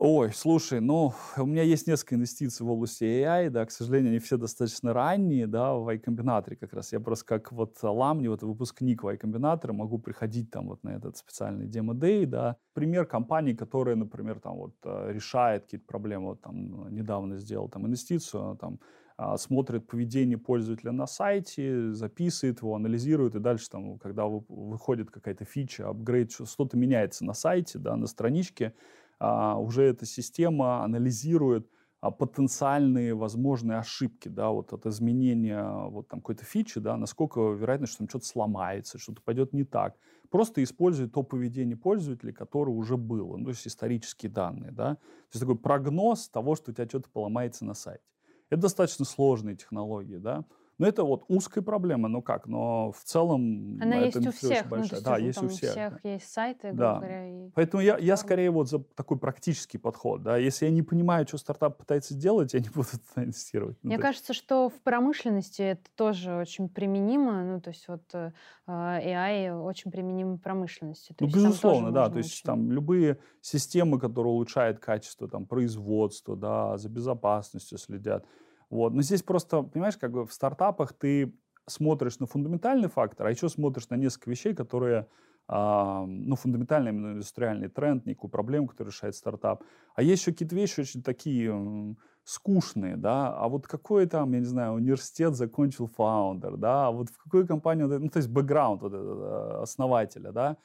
[0.00, 4.20] Ой, слушай, ну, у меня есть несколько инвестиций в области AI, да, к сожалению, они
[4.20, 6.92] все достаточно ранние, да, в iCombinator как раз.
[6.92, 11.16] Я просто как вот ламни, вот выпускник в iCombinator, могу приходить там вот на этот
[11.16, 12.58] специальный демо-дей, да.
[12.74, 17.84] Пример компании, которая, например, там вот э, решает какие-то проблемы, вот там недавно сделал там
[17.88, 18.78] инвестицию, там
[19.16, 25.44] а, смотрит поведение пользователя на сайте, записывает его, анализирует, и дальше, там, когда выходит какая-то
[25.44, 28.74] фича, апгрейд, что-то меняется на сайте, да, на страничке,
[29.20, 31.68] уже эта система анализирует
[32.00, 37.88] а, потенциальные возможные ошибки, да, вот от изменения вот там какой-то фичи, да, насколько вероятно,
[37.88, 39.96] что там что-то сломается, что-то пойдет не так.
[40.30, 44.94] Просто использует то поведение пользователя, которое уже было, ну, то есть исторические данные, да.
[44.94, 48.04] То есть такой прогноз того, что у тебя что-то поломается на сайте.
[48.48, 50.44] Это достаточно сложные технологии, да.
[50.78, 54.68] Но это вот узкая проблема, ну как, но в целом Она это есть у всех,
[54.68, 54.80] большая.
[54.80, 55.70] ну, то есть да, есть у всех.
[55.72, 56.96] всех есть сайты, да.
[56.96, 60.36] говоря, и Поэтому я, я скорее вот за такой практический подход, да.
[60.36, 63.76] Если я не понимаю, что стартап пытается сделать, я не буду туда инвестировать.
[63.82, 68.30] Ну, Мне кажется, что в промышленности это тоже очень применимо, ну то есть вот э,
[68.68, 71.12] AI очень применим в промышленности.
[71.12, 72.44] То ну безусловно, да, то есть очень...
[72.44, 78.24] там любые системы, которые улучшают качество там производства, да, за безопасностью следят.
[78.70, 78.92] Вот.
[78.92, 81.34] Но здесь просто, понимаешь, как бы в стартапах ты
[81.66, 85.06] смотришь на фундаментальный фактор, а еще смотришь на несколько вещей, которые,
[85.48, 89.62] э, ну, фундаментальный именно индустриальный тренд, некую проблему, которую решает стартап.
[89.94, 91.94] А есть еще какие-то вещи очень такие э,
[92.24, 97.08] скучные, да, а вот какой там, я не знаю, университет закончил фаундер, да, а вот
[97.08, 100.58] в какую компанию, ну, то есть бэкграунд вот этого основателя, да,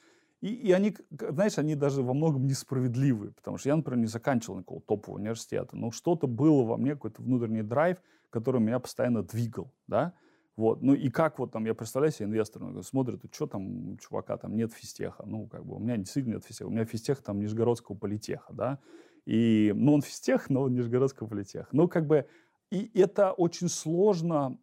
[0.44, 4.58] и, и они, знаешь, они даже во многом несправедливые, потому что я, например, не заканчивал
[4.58, 7.96] никакого топового университета, но что-то было во мне, какой-то внутренний драйв,
[8.28, 10.12] который меня постоянно двигал, да,
[10.56, 10.82] вот.
[10.82, 14.36] Ну и как вот там, я представляю себе инвестор, он смотрит, что там у чувака
[14.36, 15.24] там нет физтеха.
[15.26, 16.68] Ну, как бы у меня действительно нет физтеха.
[16.68, 18.78] У меня физтех там Нижегородского политеха, да.
[19.24, 21.66] И, ну, он физтех, но он Нижегородского политеха.
[21.72, 22.26] Ну, как бы,
[22.70, 24.58] и это очень сложно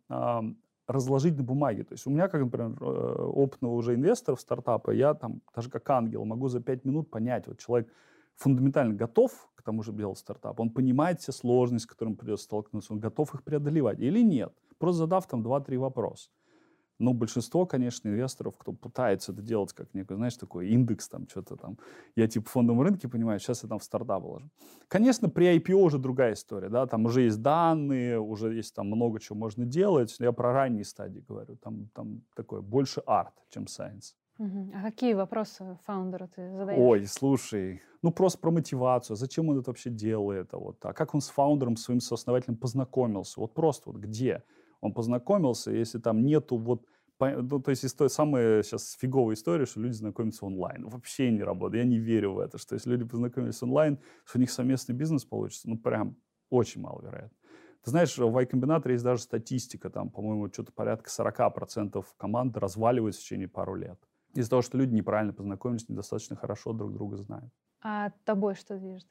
[0.91, 1.83] разложить на бумаге.
[1.83, 5.69] То есть у меня, как, например, э, опытного уже инвестора в стартапы, я там, даже
[5.69, 7.91] как ангел, могу за пять минут понять, вот человек
[8.35, 12.93] фундаментально готов к тому же делать стартап, он понимает все сложности, с которыми придется столкнуться,
[12.93, 16.29] он готов их преодолевать или нет, просто задав там 2-3 вопроса.
[17.01, 21.55] Но большинство, конечно, инвесторов, кто пытается это делать как некий, знаешь, такой индекс, там, что-то
[21.55, 21.77] там,
[22.15, 24.49] я типа в фондовом рынке понимаю, сейчас я там в стартап вложу.
[24.87, 29.19] Конечно, при IPO уже другая история, да, там уже есть данные, уже есть там много
[29.19, 30.15] чего можно делать.
[30.19, 34.13] Я про ранние стадии говорю, там, там такое больше арт, чем science.
[34.73, 36.79] А какие вопросы фаундеру ты задаешь?
[36.79, 41.13] Ой, слушай, ну просто про мотивацию, зачем он это вообще делает, а вот, а как
[41.13, 44.43] он с фаундером, своим сооснователем познакомился, вот просто вот где
[44.81, 46.85] он познакомился, если там нету вот
[47.19, 50.87] ну, то есть история, самая сейчас фиговая история, что люди знакомятся онлайн.
[50.87, 51.83] Вообще не работает.
[51.83, 55.23] Я не верю в это, что если люди познакомились онлайн, что у них совместный бизнес
[55.23, 55.69] получится.
[55.69, 56.17] Ну, прям
[56.49, 57.37] очень маловероятно.
[57.83, 63.23] Ты знаешь, в iCombinator есть даже статистика, там, по-моему, что-то порядка 40% команд разваливаются в
[63.23, 63.99] течение пару лет.
[64.33, 67.51] Из-за того, что люди неправильно познакомились, недостаточно хорошо друг друга знают.
[67.83, 69.07] А тобой что движет?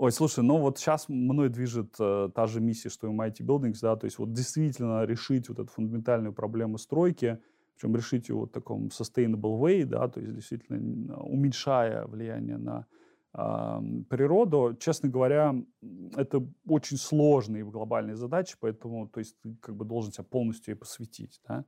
[0.00, 3.78] Ой, слушай, ну вот сейчас мной движет э, та же миссия, что и Mighty Buildings,
[3.82, 7.40] да, то есть вот действительно решить вот эту фундаментальную проблему стройки,
[7.74, 12.86] причем решить ее вот в таком sustainable way, да, то есть действительно уменьшая влияние на
[14.08, 14.76] природу.
[14.80, 15.54] Честно говоря,
[16.16, 20.78] это очень сложные глобальные задачи, поэтому то есть, ты как бы должен себя полностью ей
[20.78, 21.40] посвятить.
[21.46, 21.64] Да?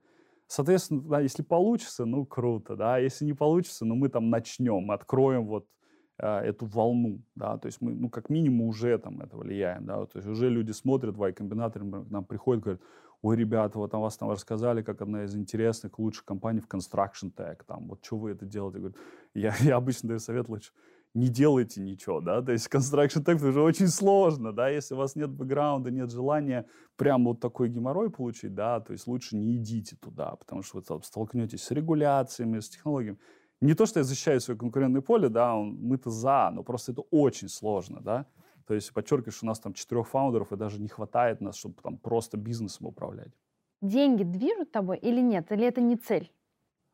[0.46, 5.46] Соответственно, да, если получится, ну круто, да, если не получится, ну мы там начнем, откроем
[5.46, 5.79] вот э,
[6.20, 10.18] эту волну, да, то есть мы, ну как минимум уже там это влияем, да, то
[10.18, 12.82] есть уже люди смотрят, Y-комбинаторы к нам приходят, говорят,
[13.22, 17.32] ой, ребята, вот о вас там рассказали, как одна из интересных, лучших компаний в Construction
[17.36, 18.78] Tech, там, вот что вы это делаете?
[18.78, 18.96] Я, говорю,
[19.34, 20.72] я, я обычно даю совет лучше,
[21.14, 25.16] не делайте ничего, да, то есть construction tech уже очень сложно, да, если у вас
[25.16, 26.66] нет бэкграунда, нет желания
[26.96, 30.82] прям вот такой геморрой получить, да, то есть лучше не идите туда, потому что вы
[30.82, 33.18] там столкнетесь с регуляциями, с технологиями.
[33.60, 37.48] Не то, что я защищаю свое конкурентное поле, да, мы-то за, но просто это очень
[37.48, 38.26] сложно, да.
[38.66, 41.74] То есть подчеркиваю, что у нас там четырех фаундеров, и даже не хватает нас, чтобы
[41.82, 43.32] там просто бизнесом управлять.
[43.82, 45.50] Деньги движут тобой или нет?
[45.52, 46.32] Или это не цель?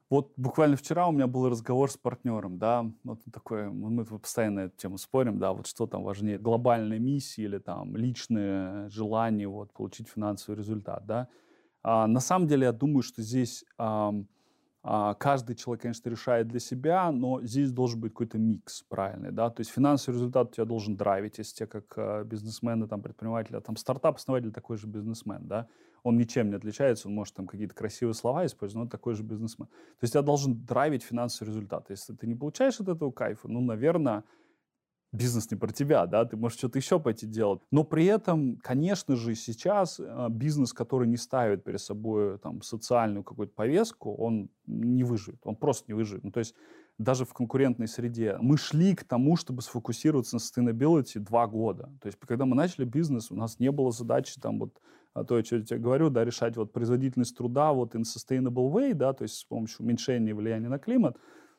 [0.08, 4.76] Вот буквально вчера у меня был разговор с партнером, да, вот такой, мы постоянно эту
[4.76, 10.08] тему спорим, да, вот что там важнее, глобальная миссия или там личное желание вот получить
[10.08, 11.28] финансовый результат, да.
[11.82, 14.14] А, на самом деле я думаю, что здесь а, а,
[15.18, 19.60] каждый человек, конечно, решает для себя, но здесь должен быть какой-то микс правильный, да, то
[19.60, 23.76] есть финансовый результат у тебя должен драйвить, если тебя как а, бизнесмена, там, предпринимателя, там,
[23.76, 25.66] стартап-основатель такой же бизнесмен, да,
[26.04, 29.24] он ничем не отличается, он может там какие-то красивые слова использовать, но он такой же
[29.24, 29.66] бизнесмен.
[29.66, 31.90] То есть тебя должен драйвить финансовый результат.
[31.90, 34.22] Если ты не получаешь от этого кайфа, ну, наверное,
[35.12, 37.60] бизнес не про тебя, да, ты можешь что-то еще пойти делать.
[37.70, 43.24] Но при этом, конечно же, сейчас э, бизнес, который не ставит перед собой там социальную
[43.24, 46.24] какую-то повестку, он не выживет, он просто не выживет.
[46.24, 46.54] Ну, то есть
[46.98, 48.38] даже в конкурентной среде.
[48.40, 51.90] Мы шли к тому, чтобы сфокусироваться на sustainability два года.
[52.00, 54.80] То есть, когда мы начали бизнес, у нас не было задачи там вот
[55.12, 58.92] а то, что я тебе говорю, да, решать вот производительность труда вот in sustainable way,
[58.92, 61.16] да, то есть с помощью уменьшения влияния на климат,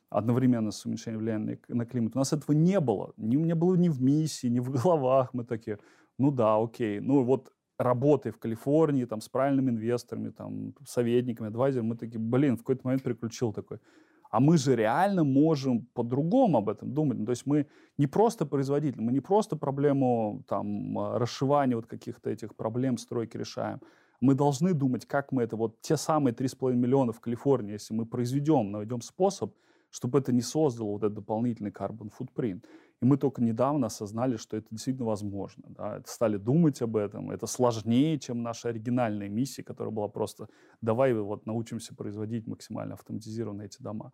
[0.09, 2.15] одновременно с уменьшением влияния на климат.
[2.15, 3.13] У нас этого не было.
[3.17, 5.33] Не, не было ни в миссии, ни в головах.
[5.33, 5.79] Мы такие,
[6.17, 6.99] ну да, окей.
[6.99, 12.55] Ну вот работая в Калифорнии, там, с правильными инвесторами, там, советниками, адвайзерами, мы такие, блин,
[12.55, 13.79] в какой-то момент переключил такой,
[14.29, 17.19] а мы же реально можем по-другому об этом думать.
[17.19, 21.85] Ну, то есть мы не просто производитель, мы не просто проблему там, а, расшивания вот
[21.85, 23.79] каких-то этих проблем стройки решаем.
[24.19, 28.05] Мы должны думать, как мы это, вот те самые 3,5 миллиона в Калифорнии, если мы
[28.05, 29.53] произведем, найдем способ,
[29.97, 32.63] чтобы это не создало вот этот дополнительный carbon footprint.
[33.01, 35.63] И мы только недавно осознали, что это действительно возможно.
[35.69, 36.03] Да?
[36.05, 37.31] Стали думать об этом.
[37.31, 40.49] Это сложнее, чем наша оригинальная миссия, которая была просто
[40.81, 44.11] «давай вот научимся производить максимально автоматизированно эти дома».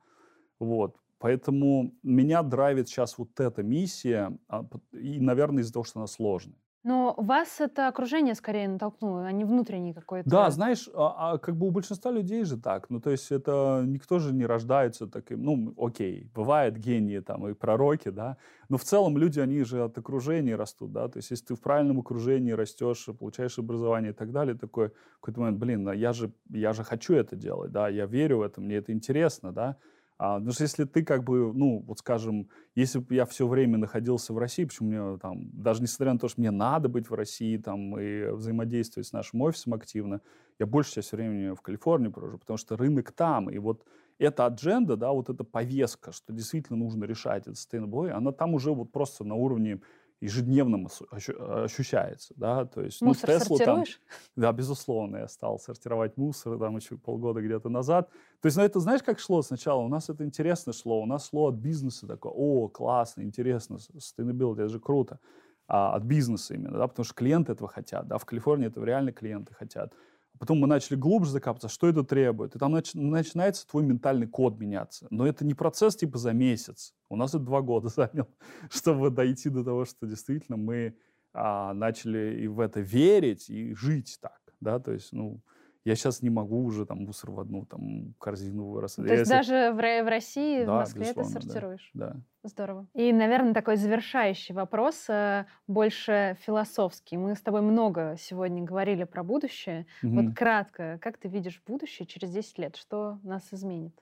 [0.58, 0.96] Вот.
[1.20, 6.60] Поэтому меня драйвит сейчас вот эта миссия, а, и, наверное, из-за того, что она сложная.
[6.84, 10.30] Но вас это окружение скорее натолкнуло, а не внутренний какой-то...
[10.30, 12.90] Да, знаешь, а, а как бы у большинства людей же так.
[12.90, 15.44] Ну, то есть это никто же не рождается таким...
[15.44, 18.36] Ну, окей, бывают гении там и пророки, да,
[18.68, 21.62] но в целом люди, они же от окружения растут, да, то есть если ты в
[21.62, 26.74] правильном окружении растешь, получаешь образование и так далее, такой какой-то момент, блин, я же, я
[26.74, 29.78] же хочу это делать, да, я верю в это, мне это интересно, да,
[30.18, 34.34] а, потому если ты как бы, ну, вот скажем, если бы я все время находился
[34.34, 37.58] в России, почему мне там, даже несмотря на то, что мне надо быть в России
[37.58, 40.22] там и взаимодействовать с нашим офисом активно,
[40.60, 43.86] я больше часть времени в Калифорнии провожу, потому что рынок там, и вот
[44.20, 48.72] эта адженда, да, вот эта повестка, что действительно нужно решать это sustainable, она там уже
[48.72, 49.82] вот просто на уровне
[50.24, 53.02] ежедневным ощущается, да, то есть...
[53.02, 54.02] Ну, мусор ну, Tesla сортируешь?
[54.08, 58.10] Там, да, безусловно, я стал сортировать мусор там еще полгода где-то назад.
[58.42, 59.82] То есть, ну, это знаешь, как шло сначала?
[59.82, 64.62] У нас это интересно шло, у нас шло от бизнеса такое, о, классно, интересно, sustainability,
[64.62, 65.20] это же круто.
[65.68, 69.12] А, от бизнеса именно, да, потому что клиенты этого хотят, да, в Калифорнии это реально
[69.12, 69.94] клиенты хотят.
[70.40, 72.56] Потом мы начали глубже закапываться, что это требует.
[72.56, 75.08] И там нач- начинается твой ментальный код меняться.
[75.10, 76.94] Но это не процесс типа за месяц.
[77.10, 78.30] У нас это два года заняло,
[78.70, 80.98] чтобы дойти до того, что действительно мы
[81.34, 84.42] а, начали и в это верить, и жить так.
[84.60, 84.80] Да?
[84.80, 85.42] То есть, ну,
[85.86, 89.06] я сейчас не могу уже там мусор в одну там корзину вырастать.
[89.06, 89.34] То есть если...
[89.34, 91.90] даже в, в России, да, в Москве это сортируешь?
[91.94, 92.22] Да, да.
[92.44, 92.88] Здорово.
[92.94, 97.18] И, наверное, такой завершающий вопрос, э, больше философский.
[97.18, 99.86] Мы с тобой много сегодня говорили про будущее.
[100.04, 100.14] Угу.
[100.14, 102.76] Вот кратко, как ты видишь будущее через 10 лет?
[102.76, 103.94] Что нас изменит?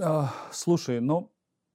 [0.00, 1.30] А, слушай, ну,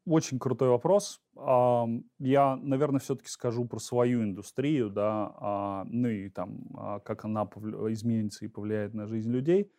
[0.06, 1.22] очень крутой вопрос.
[1.36, 7.44] Я, наверное, все-таки скажу про свою индустрию, да, а, ну и там, а, как она
[7.44, 9.72] изменится и повлияет на жизнь людей.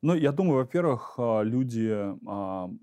[0.00, 2.14] Ну, я думаю, во-первых, а, люди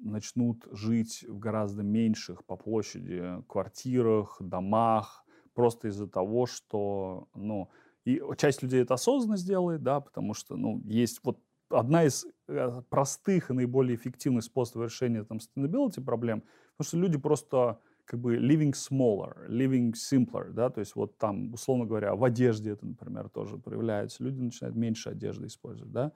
[0.05, 7.69] начнут жить в гораздо меньших по площади квартирах, домах, просто из-за того, что, ну,
[8.05, 11.39] и часть людей это осознанно сделает, да, потому что, ну, есть вот
[11.69, 16.43] одна из э, простых и наиболее эффективных способов решения там sustainability проблем–
[16.77, 21.53] Потому что люди просто как бы living smaller, living simpler, да, то есть вот там,
[21.53, 24.23] условно говоря, в одежде это, например, тоже проявляется.
[24.23, 26.11] Люди начинают меньше одежды использовать, да.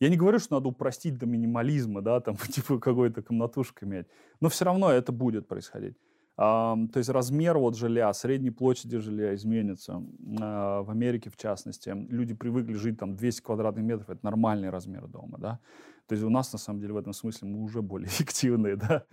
[0.00, 4.06] Я не говорю, что надо упростить до минимализма, да, там, типа какой-то комнатушка иметь,
[4.40, 5.96] но все равно это будет происходить.
[6.36, 10.02] А, то есть размер вот жилья, средней площади жилья изменится.
[10.40, 15.06] А, в Америке, в частности, люди привыкли жить там 200 квадратных метров, это нормальный размер
[15.06, 15.60] дома, да.
[16.06, 19.04] То есть у нас, на самом деле, в этом смысле мы уже более эффективные, да.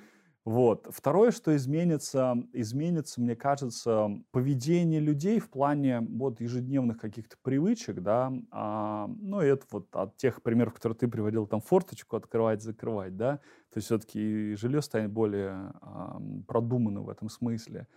[0.43, 0.87] Вот.
[0.89, 8.33] Второе, что изменится, изменится, мне кажется, поведение людей в плане вот ежедневных каких-то привычек, да,
[8.49, 13.37] а, ну, это вот от тех примеров, которые ты приводил, там, форточку открывать, закрывать, да,
[13.71, 17.87] то есть все-таки жилье станет более а, продуманным в этом смысле.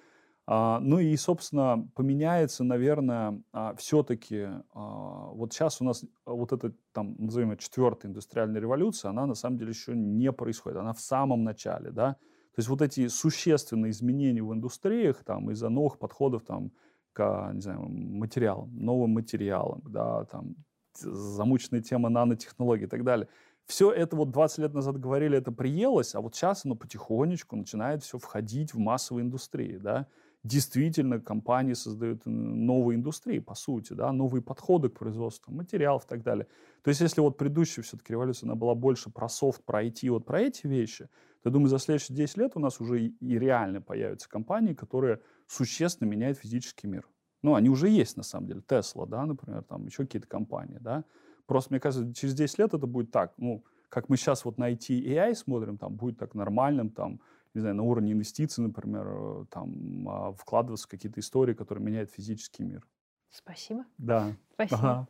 [0.46, 6.74] А, ну и, собственно, поменяется, наверное, а, все-таки, а, вот сейчас у нас вот эта,
[6.92, 11.00] там, назовем это, четвертая индустриальная революция, она на самом деле еще не происходит, она в
[11.00, 12.16] самом начале, да,
[12.54, 16.70] то есть вот эти существенные изменения в индустриях там, из-за новых подходов там,
[17.12, 20.54] к не знаю, материалам, новым материалам, да, там,
[20.96, 23.28] замученная тема нанотехнологий и так далее.
[23.66, 28.04] Все это вот 20 лет назад говорили, это приелось, а вот сейчас оно потихонечку начинает
[28.04, 30.06] все входить в массовые индустрии, да.
[30.44, 36.22] Действительно, компании создают новые индустрии, по сути, да, новые подходы к производству материалов и так
[36.22, 36.46] далее.
[36.82, 40.26] То есть, если вот предыдущая все-таки революция, она была больше про софт, про IT, вот
[40.26, 41.08] про эти вещи,
[41.44, 46.08] я думаю, за следующие 10 лет у нас уже и реально появятся компании, которые существенно
[46.08, 47.06] меняют физический мир.
[47.42, 48.60] Ну, они уже есть, на самом деле.
[48.60, 51.04] Tesla, да, например, там еще какие-то компании, да.
[51.46, 54.72] Просто, мне кажется, через 10 лет это будет так, ну, как мы сейчас вот на
[54.72, 57.20] IT AI смотрим, там, будет так нормальным, там,
[57.52, 62.10] не знаю, на уровне инвестиций, например, э, там, а, вкладываться в какие-то истории, которые меняют
[62.10, 62.86] физический мир.
[63.30, 63.84] Спасибо.
[63.98, 64.34] Да.
[64.54, 64.78] Спасибо.
[64.78, 65.08] Ага.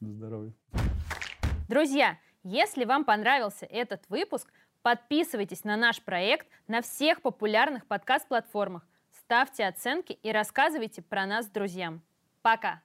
[0.00, 0.52] Здоровья.
[1.68, 4.52] Друзья, если вам понравился этот выпуск,
[4.84, 12.02] Подписывайтесь на наш проект на всех популярных подкаст-платформах, ставьте оценки и рассказывайте про нас друзьям.
[12.42, 12.82] Пока!